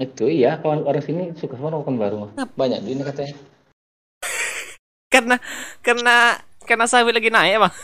Itu 0.00 0.26
iya, 0.26 0.58
kawan 0.58 0.88
orang 0.88 1.04
sini 1.04 1.22
suka 1.36 1.54
sama 1.60 1.76
orang 1.76 2.00
baru 2.00 2.14
mah. 2.24 2.30
Banyak 2.56 2.80
duitnya 2.80 3.04
katanya. 3.12 3.36
Karena 5.12 5.36
karena 5.84 6.16
karena 6.64 6.86
sawit 6.88 7.14
lagi 7.14 7.30
naik 7.30 7.60
bang. 7.60 7.74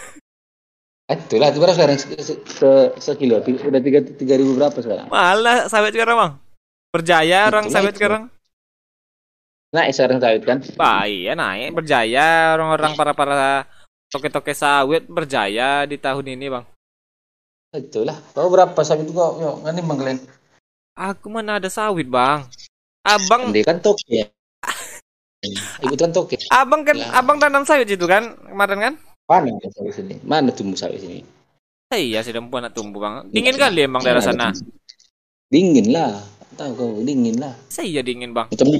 Itulah, 1.10 1.50
itu 1.50 1.58
berapa 1.58 1.74
sekarang 1.74 1.98
se, 1.98 2.06
se, 2.22 2.34
se- 2.38 2.92
sekilo? 3.02 3.42
Udah 3.42 3.82
tiga 3.82 3.98
tiga 4.06 4.34
ribu 4.38 4.54
berapa 4.54 4.78
sekarang? 4.78 5.10
Malah 5.10 5.66
sawit 5.66 5.90
sekarang 5.90 6.16
bang. 6.16 6.32
Berjaya 6.94 7.50
orang 7.50 7.66
sawit 7.66 7.94
sekarang. 7.98 8.30
Naik 9.74 9.90
sekarang 9.90 10.18
sawit 10.22 10.42
kan? 10.46 10.58
Bah, 10.78 11.06
iya 11.10 11.34
naik 11.34 11.74
berjaya 11.74 12.54
orang-orang 12.54 12.94
para 12.94 13.12
para 13.14 13.66
toke-toke 14.06 14.54
sawit 14.54 15.06
berjaya 15.10 15.82
di 15.82 15.98
tahun 15.98 16.26
ini 16.38 16.46
bang. 16.46 16.64
Itulah. 17.74 18.14
Kau 18.30 18.46
berapa 18.50 18.78
sawit 18.86 19.06
itu 19.06 19.14
kau? 19.14 19.38
Yuk, 19.42 19.66
kan 19.66 19.74
ini 19.74 19.82
bang 19.82 19.98
Glenn. 19.98 20.18
Aku 20.94 21.26
mana 21.26 21.58
ada 21.58 21.70
sawit 21.70 22.06
bang. 22.06 22.46
Abang 23.02 23.50
Dia 23.50 23.66
kan 23.66 23.82
toke 23.82 24.06
ya. 24.22 24.26
Ibu 25.82 25.94
kan 25.98 26.12
toke. 26.14 26.36
abang 26.52 26.86
kan 26.86 27.00
abang 27.10 27.42
tanam 27.42 27.66
sawit 27.66 27.90
itu 27.90 28.06
kan 28.06 28.38
kemarin 28.46 28.78
kan? 28.78 28.94
Mana 29.30 29.54
ada 29.54 29.70
sawit 29.70 29.94
sini? 29.94 30.18
Mana 30.26 30.50
tumbuh 30.50 30.74
sawit 30.74 30.98
sini? 30.98 31.22
Eh, 31.94 32.10
iya 32.10 32.18
sudah 32.26 32.42
nak 32.42 32.74
tumbuh 32.74 32.98
bang. 32.98 33.30
Dingin 33.30 33.54
kali 33.54 33.86
emang 33.86 34.02
daerah 34.02 34.18
sana. 34.18 34.50
Dingin 35.46 35.94
lah. 35.94 36.18
Tahu 36.58 36.70
kau 36.74 36.98
dingin 37.06 37.38
lah. 37.38 37.54
Saya 37.70 38.02
dingin 38.02 38.34
bang. 38.34 38.50
Macam 38.50 38.66
di 38.66 38.78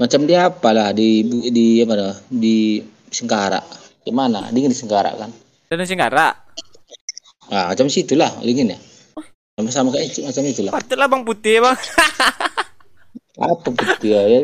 macam 0.00 0.20
dia 0.24 0.48
apalah 0.48 0.96
di 0.96 1.20
di 1.52 1.84
apa 1.84 1.92
dah? 1.92 2.16
Di 2.32 2.80
Sengkara. 3.12 3.60
Gimana? 4.08 4.48
Dingin 4.48 4.72
di 4.72 4.78
Sengkara 4.80 5.12
kan? 5.20 5.28
Dan 5.68 5.84
Singgara. 5.84 6.32
Ah, 7.52 7.76
macam 7.76 7.92
situlah 7.92 8.32
dingin 8.40 8.72
ya. 8.72 8.78
Sama-sama 9.52 9.92
kayak 9.92 10.16
itu, 10.16 10.24
macam 10.24 10.42
itulah. 10.48 10.72
Patutlah 10.72 11.08
bang 11.12 11.22
putih 11.28 11.60
bang. 11.60 11.76
Apa 13.42 13.68
gitu 13.74 14.06
ya? 14.06 14.22
ya 14.30 14.40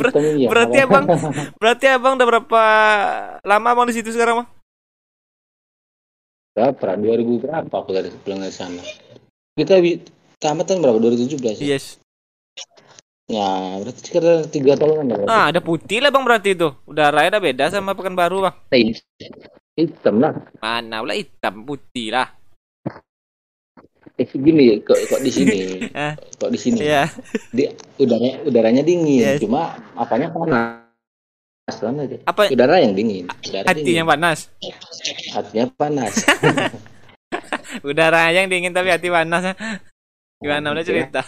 Ber- 0.00 0.12
iya. 0.32 0.48
berarti 0.48 0.78
Apa? 0.80 0.88
abang 0.88 1.04
berarti 1.60 1.86
abang 1.92 2.12
udah 2.16 2.26
berapa 2.26 2.62
lama 3.44 3.68
abang 3.68 3.86
di 3.88 3.94
situ 4.00 4.08
sekarang 4.10 4.42
bang? 4.42 4.48
berapa? 6.54 6.96
2000 6.96 7.42
berapa 7.44 7.74
aku 7.74 7.90
dari 7.92 8.08
pulang 8.22 8.40
dari 8.40 8.54
sana? 8.54 8.80
Kita 9.58 9.76
wi- 9.82 10.00
tamat 10.38 10.70
tahun 10.70 10.80
berapa? 10.80 10.98
2017 11.02 11.60
ya? 11.60 11.76
Yes. 11.76 11.98
Ya, 13.24 13.80
berarti 13.80 14.00
sekitar 14.04 14.46
tiga 14.52 14.76
lah. 14.76 15.00
berarti. 15.02 15.26
Ah, 15.26 15.44
ada 15.50 15.60
putih 15.64 15.98
lah 16.04 16.12
bang 16.12 16.24
berarti 16.24 16.50
itu. 16.54 16.68
Udaranya 16.84 17.36
udah 17.36 17.42
beda 17.42 17.64
sama 17.72 17.96
Pekanbaru 17.96 18.44
bang. 18.48 18.54
Eh, 18.70 18.94
hitam 19.74 20.20
lah. 20.22 20.32
Mana 20.62 21.02
pula 21.02 21.16
hitam 21.16 21.64
putih 21.66 22.14
lah. 22.14 22.28
Eh, 24.14 24.30
gini 24.30 24.78
kok, 24.78 24.94
kok 25.10 25.18
di 25.18 25.30
sini, 25.30 25.90
Eh. 25.90 26.14
kok 26.40 26.46
di 26.46 26.58
sini. 26.58 26.86
Iya. 26.86 27.10
Di, 27.50 27.66
udaranya 27.98 28.34
udaranya 28.46 28.82
dingin, 28.86 29.26
Yes. 29.26 29.42
cuma 29.42 29.74
apanya 29.98 30.30
panas. 30.30 30.86
Apa 32.22 32.52
Udara 32.52 32.76
yang 32.78 32.92
dingin. 32.94 33.24
Udara 33.42 33.66
hati 33.66 33.80
dingin. 33.82 34.04
yang 34.04 34.08
panas? 34.08 34.38
Hatinya 35.32 35.66
panas. 35.74 36.12
Udara 37.88 38.28
yang 38.30 38.46
dingin 38.46 38.70
tapi 38.70 38.92
hati 38.92 39.08
panas. 39.08 39.56
Gimana 40.38 40.76
udah 40.76 40.84
Gitu 40.84 40.92
ya. 40.92 41.08
cerita? 41.08 41.22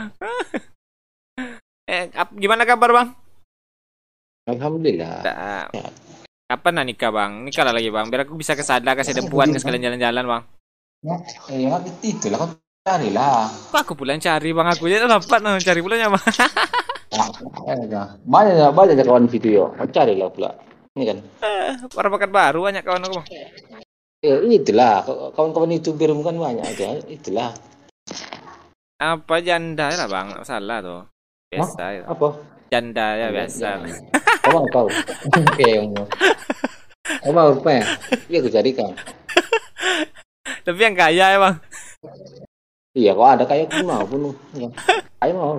eh, 1.92 2.08
gimana 2.40 2.64
kabar 2.64 2.90
bang? 2.90 3.08
Alhamdulillah. 4.48 5.20
Nah, 5.22 5.68
kapan 6.48 6.72
nah 6.72 6.84
nikah 6.88 7.12
bang? 7.12 7.32
Nikah 7.44 7.68
lagi 7.68 7.90
bang. 7.92 8.06
Biar 8.08 8.24
aku 8.24 8.34
bisa 8.34 8.56
kesada 8.56 8.96
kasih 8.96 9.12
dempuan 9.14 9.52
ke 9.52 9.60
sekalian 9.60 9.92
jalan-jalan 9.92 10.24
bang. 10.24 10.42
Eh, 11.04 11.68
ya, 11.68 11.76
itulah 12.00 12.38
kau 12.40 12.48
carilah. 12.82 13.46
Kok 13.70 13.80
aku 13.84 13.92
pula 13.92 14.16
yang 14.16 14.24
cari 14.24 14.50
bang 14.50 14.68
aku 14.72 14.88
jadi 14.88 15.04
dapat 15.04 15.40
nah, 15.44 15.60
cari 15.60 15.80
pula 15.84 15.94
bang. 16.00 16.14
Banyak 18.26 18.54
ya, 18.58 18.68
banyak 18.74 18.96
ya 18.98 19.04
kawan 19.04 19.30
video. 19.30 19.70
Kau 19.76 19.88
carilah 19.88 20.28
pula. 20.32 20.50
Ini 20.96 21.04
kan. 21.06 21.18
Orang 21.94 22.10
pekan 22.16 22.32
baru 22.32 22.58
banyak 22.66 22.82
kawan 22.82 23.04
aku 23.06 23.14
bang. 23.22 23.26
Ya, 24.24 24.34
itulah 24.42 25.04
kawan-kawan 25.36 25.76
youtuber 25.76 26.10
kan 26.24 26.36
banyak 26.36 26.64
aja. 26.64 26.98
Itulah. 27.06 27.54
Apa 28.96 29.44
janda 29.44 29.92
lah 29.92 30.08
bang? 30.08 30.28
Salah 30.42 30.78
tuh. 30.80 31.02
Biasa 31.52 31.82
ya. 32.00 32.02
Apa? 32.08 32.28
Janda 32.72 33.06
ya 33.14 33.28
biasa. 33.30 33.68
Kau 34.42 34.50
mau 34.50 34.66
kau? 34.72 34.86
Oke. 35.38 35.70
Kau 37.22 37.30
mau 37.30 37.54
apa 37.54 37.70
ya? 37.70 37.84
Iya, 38.26 38.38
aku 38.42 38.50
carikan. 38.50 38.90
Tapi 40.66 40.80
yang 40.82 40.96
kaya 40.98 41.26
ya 41.30 41.38
bang. 41.38 41.56
Iya, 42.96 43.10
kau 43.14 43.22
ada 43.22 43.44
kayak 43.44 43.70
aku 43.70 43.84
mau 43.86 44.02
pun. 44.02 44.34
Iya. 44.52 44.68
Ayo 45.22 45.32
mau. 45.36 45.52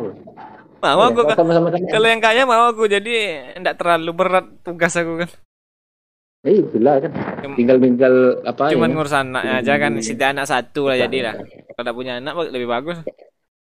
Mau 0.78 1.00
aku 1.02 1.20
Iya, 1.24 1.34
sama-sama 1.34 1.68
sama. 1.72 1.88
kalau 1.88 2.08
yang 2.10 2.20
kaya 2.20 2.44
mau 2.44 2.68
aku 2.68 2.86
jadi 2.86 3.14
enggak 3.56 3.80
terlalu 3.80 4.12
berat 4.12 4.46
tugas 4.62 4.94
aku 4.94 5.24
kan. 5.24 5.30
Ya, 6.46 6.52
itulah 6.54 6.96
kan. 7.02 7.12
Tinggal 7.56 7.78
tinggal 7.80 8.14
apa 8.44 8.72
Cuman 8.72 8.90
ya? 8.90 8.94
ngurus 8.94 9.16
anaknya 9.16 9.54
aja 9.60 9.74
kan. 9.80 9.92
Si 10.00 10.14
anak 10.14 10.46
satu 10.46 10.92
lah 10.92 10.98
jadi 11.00 11.18
lah. 11.24 11.36
Kalau 11.74 11.84
udah 11.88 11.94
punya 11.96 12.14
anak 12.20 12.34
lebih 12.52 12.68
bagus. 12.68 12.98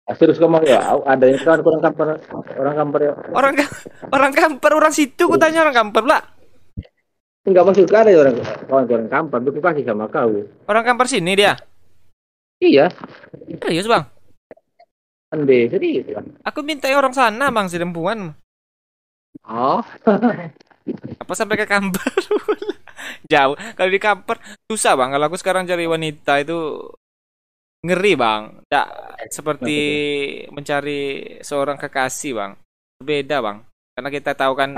Ah, 0.09 0.17
Serius 0.17 0.41
kau 0.41 0.49
mau 0.49 0.57
ya? 0.65 0.81
Ada 1.05 1.29
yang 1.29 1.37
kawan 1.39 1.61
orang 1.61 1.81
kamper, 1.85 2.07
orang 2.57 2.75
kamper 2.75 2.99
ya. 3.05 3.13
Orang 3.29 3.53
orang 4.09 4.31
kamper 4.33 4.71
orang 4.73 4.89
situ 4.89 5.29
ku 5.29 5.37
tanya 5.37 5.61
orang 5.61 5.75
kamper 5.77 6.01
pula. 6.01 6.19
Enggak 7.49 7.65
masuk 7.65 7.89
ada 7.89 8.13
orang 8.13 8.37
kawan 8.69 8.85
orang 8.85 9.09
kamper, 9.09 9.39
itu 9.41 9.57
kasih 9.57 9.83
sama 9.89 10.05
kau. 10.05 10.29
Orang 10.69 10.83
kamper 10.85 11.09
sini 11.09 11.33
dia. 11.33 11.57
Iya, 12.61 12.91
Serius 13.57 13.89
bang. 13.89 14.03
ande 15.29 15.69
serius 15.69 16.05
kan. 16.09 16.25
Aku 16.45 16.61
minta 16.61 16.89
orang 16.93 17.13
sana 17.13 17.49
bang 17.49 17.65
si 17.69 17.77
dempuan. 17.81 18.33
Oh, 19.45 19.81
Apa 21.21 21.33
sampai 21.37 21.57
ke 21.57 21.65
kamper? 21.69 22.01
Jauh. 23.31 23.53
Kalau 23.55 23.89
di 23.93 24.01
kamper 24.01 24.37
susah 24.65 24.97
bang. 24.97 25.09
Kalau 25.13 25.25
aku 25.29 25.37
sekarang 25.37 25.69
cari 25.69 25.85
wanita 25.85 26.41
itu 26.41 26.89
ngeri 27.85 28.13
bang. 28.17 28.41
Tidak 28.65 28.87
seperti 29.29 29.77
mencari 30.49 31.01
seorang 31.45 31.77
kekasih 31.77 32.31
bang. 32.33 32.51
Beda 32.99 33.37
bang. 33.39 33.57
Karena 33.93 34.09
kita 34.09 34.31
tahu 34.33 34.53
kan 34.57 34.69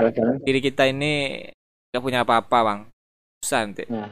diri 0.44 0.60
kita 0.60 0.84
ini 0.84 1.46
gak 1.92 2.02
punya 2.02 2.24
apa-apa 2.24 2.58
bang. 2.64 2.80
Susah 3.44 3.58
nanti. 3.68 3.84
Nah, 3.92 4.08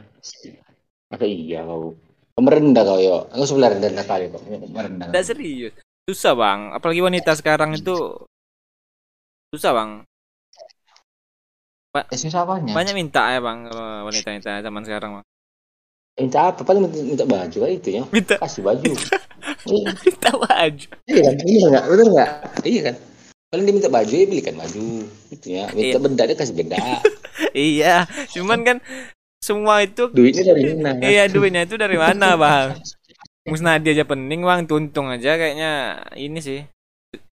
masa 1.09 1.25
iya 1.25 1.65
kau. 1.65 1.97
Merendah 2.37 2.83
kau 2.85 2.99
yo. 3.01 3.27
Aku 3.33 3.43
sebelah 3.43 3.73
rendah 3.73 4.05
kali 4.05 4.29
kok. 4.29 4.41
Merendah. 4.45 5.09
Tidak 5.09 5.25
serius. 5.25 5.73
Susah 6.05 6.37
bang. 6.37 6.71
Apalagi 6.71 7.01
wanita 7.01 7.33
sekarang 7.33 7.73
itu 7.73 7.95
susah 9.51 9.71
bang. 9.73 9.91
Eh, 11.91 12.17
susah 12.17 12.47
apanya? 12.47 12.71
Banyak 12.71 12.95
minta 12.95 13.27
ya 13.35 13.43
bang 13.43 13.67
wanita-wanita 14.07 14.63
zaman 14.63 14.83
sekarang 14.87 15.11
bang. 15.19 15.25
Minta 16.21 16.39
apa? 16.53 16.61
Paling 16.63 16.87
minta, 16.87 16.97
minta 17.03 17.25
baju 17.27 17.57
kan 17.59 17.71
itu 17.71 17.89
ya. 17.99 18.03
Minta 18.13 18.35
Kasih 18.39 18.63
baju. 18.63 18.91
minta 20.05 20.31
baju 20.33 20.87
iya 21.09 21.21
kan 21.21 21.35
iya 21.45 21.65
nggak 21.69 22.29
iya 22.65 22.81
kan 22.89 22.95
paling 23.51 23.67
dia 23.67 23.75
minta 23.75 23.91
baju 23.91 24.13
ya 24.15 24.25
belikan 24.25 24.55
baju 24.55 24.85
gitu 25.35 25.47
ya. 25.51 25.67
Minta 25.75 25.99
Iya. 25.99 25.99
benda 25.99 26.23
dia 26.23 26.37
kasih 26.39 26.55
benda. 26.55 26.77
Iya 27.51 28.05
cuman 28.31 28.59
kan 28.63 28.77
semua 29.43 29.83
itu 29.83 30.07
duitnya 30.07 30.55
dari 30.55 30.71
mana? 30.77 31.03
Iya 31.03 31.23
duitnya 31.27 31.67
itu 31.67 31.75
dari 31.75 31.97
mana 31.99 32.39
bang? 32.39 32.79
Musnadi 33.43 33.91
aja 33.91 34.07
pening 34.07 34.45
bang. 34.45 34.63
Tuntung 34.69 35.11
aja 35.11 35.35
kayaknya 35.35 35.99
ini 36.15 36.39
sih. 36.39 36.61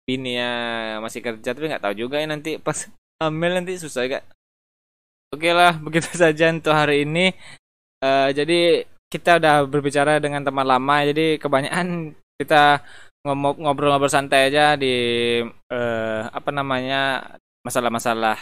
Ini 0.08 0.30
ya 0.40 0.52
masih 0.98 1.20
kerja 1.22 1.54
tapi 1.54 1.70
nggak 1.70 1.84
tahu 1.84 1.94
juga 1.94 2.18
ya 2.18 2.26
nanti 2.26 2.56
pas 2.58 2.88
hamil 3.20 3.52
nanti 3.60 3.76
susah 3.76 4.08
gak 4.08 4.24
oke 5.36 5.50
lah 5.52 5.76
begitu 5.78 6.08
saja 6.22 6.48
untuk 6.50 6.72
hari 6.74 7.04
ini. 7.06 7.30
Eh, 8.02 8.28
jadi 8.32 8.88
kita 9.12 9.38
udah 9.38 9.68
berbicara 9.68 10.18
dengan 10.18 10.42
teman 10.42 10.64
lama 10.66 11.04
jadi 11.04 11.36
kebanyakan 11.38 12.16
kita 12.40 12.80
ngobrol-ngobrol 13.26 14.10
santai 14.10 14.50
aja 14.52 14.78
di 14.78 14.94
eh, 15.46 16.22
apa 16.28 16.50
namanya 16.54 17.34
masalah-masalah. 17.66 18.38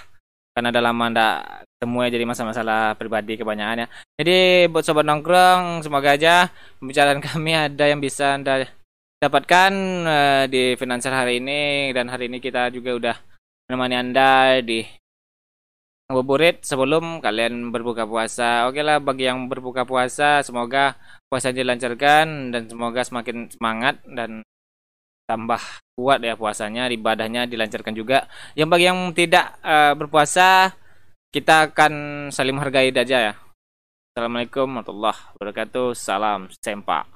Karena 0.57 0.73
udah 0.73 0.85
lama 0.89 1.05
ndak 1.13 1.37
ketemu 1.77 1.99
ya 2.01 2.09
jadi 2.17 2.25
masalah-masalah 2.25 2.83
pribadi 2.97 3.37
kebanyakan 3.37 3.85
ya. 3.85 3.89
Jadi 4.17 4.39
buat 4.73 4.85
sobat 4.89 5.05
nongkrong 5.05 5.85
semoga 5.85 6.17
aja 6.17 6.49
pembicaraan 6.81 7.21
kami 7.29 7.53
ada 7.53 7.85
yang 7.85 8.01
bisa 8.01 8.41
anda 8.41 8.65
dapatkan 9.21 9.73
eh, 10.09 10.45
di 10.49 10.63
finansial 10.81 11.13
hari 11.13 11.45
ini. 11.45 11.93
Dan 11.93 12.09
hari 12.09 12.33
ini 12.33 12.41
kita 12.41 12.73
juga 12.73 12.91
udah 12.97 13.17
menemani 13.69 13.97
anda 14.01 14.61
di 14.65 14.81
ngabuburit 16.07 16.63
sebelum 16.63 17.19
kalian 17.19 17.75
berbuka 17.75 18.07
puasa. 18.07 18.71
Oke 18.71 18.81
lah 18.81 19.03
bagi 19.03 19.27
yang 19.27 19.51
berbuka 19.51 19.83
puasa 19.83 20.41
semoga 20.47 20.95
puasanya 21.27 21.67
dilancarkan 21.67 22.55
dan 22.55 22.63
semoga 22.71 23.03
semakin 23.03 23.51
semangat 23.51 23.99
dan 24.07 24.47
tambah 25.27 25.61
kuat 25.99 26.23
ya 26.23 26.39
puasanya, 26.39 26.87
ibadahnya 26.89 27.51
dilancarkan 27.51 27.93
juga. 27.93 28.31
Yang 28.55 28.69
bagi 28.71 28.87
yang 28.87 28.99
tidak 29.13 29.47
eh, 29.61 29.93
berpuasa 29.99 30.73
kita 31.35 31.75
akan 31.75 31.93
saling 32.33 32.55
menghargai 32.55 32.95
aja 32.95 33.19
ya. 33.31 33.35
Assalamualaikum 34.15 34.65
warahmatullahi 34.65 35.21
wabarakatuh. 35.37 35.93
Salam 35.93 36.49
sempak. 36.63 37.16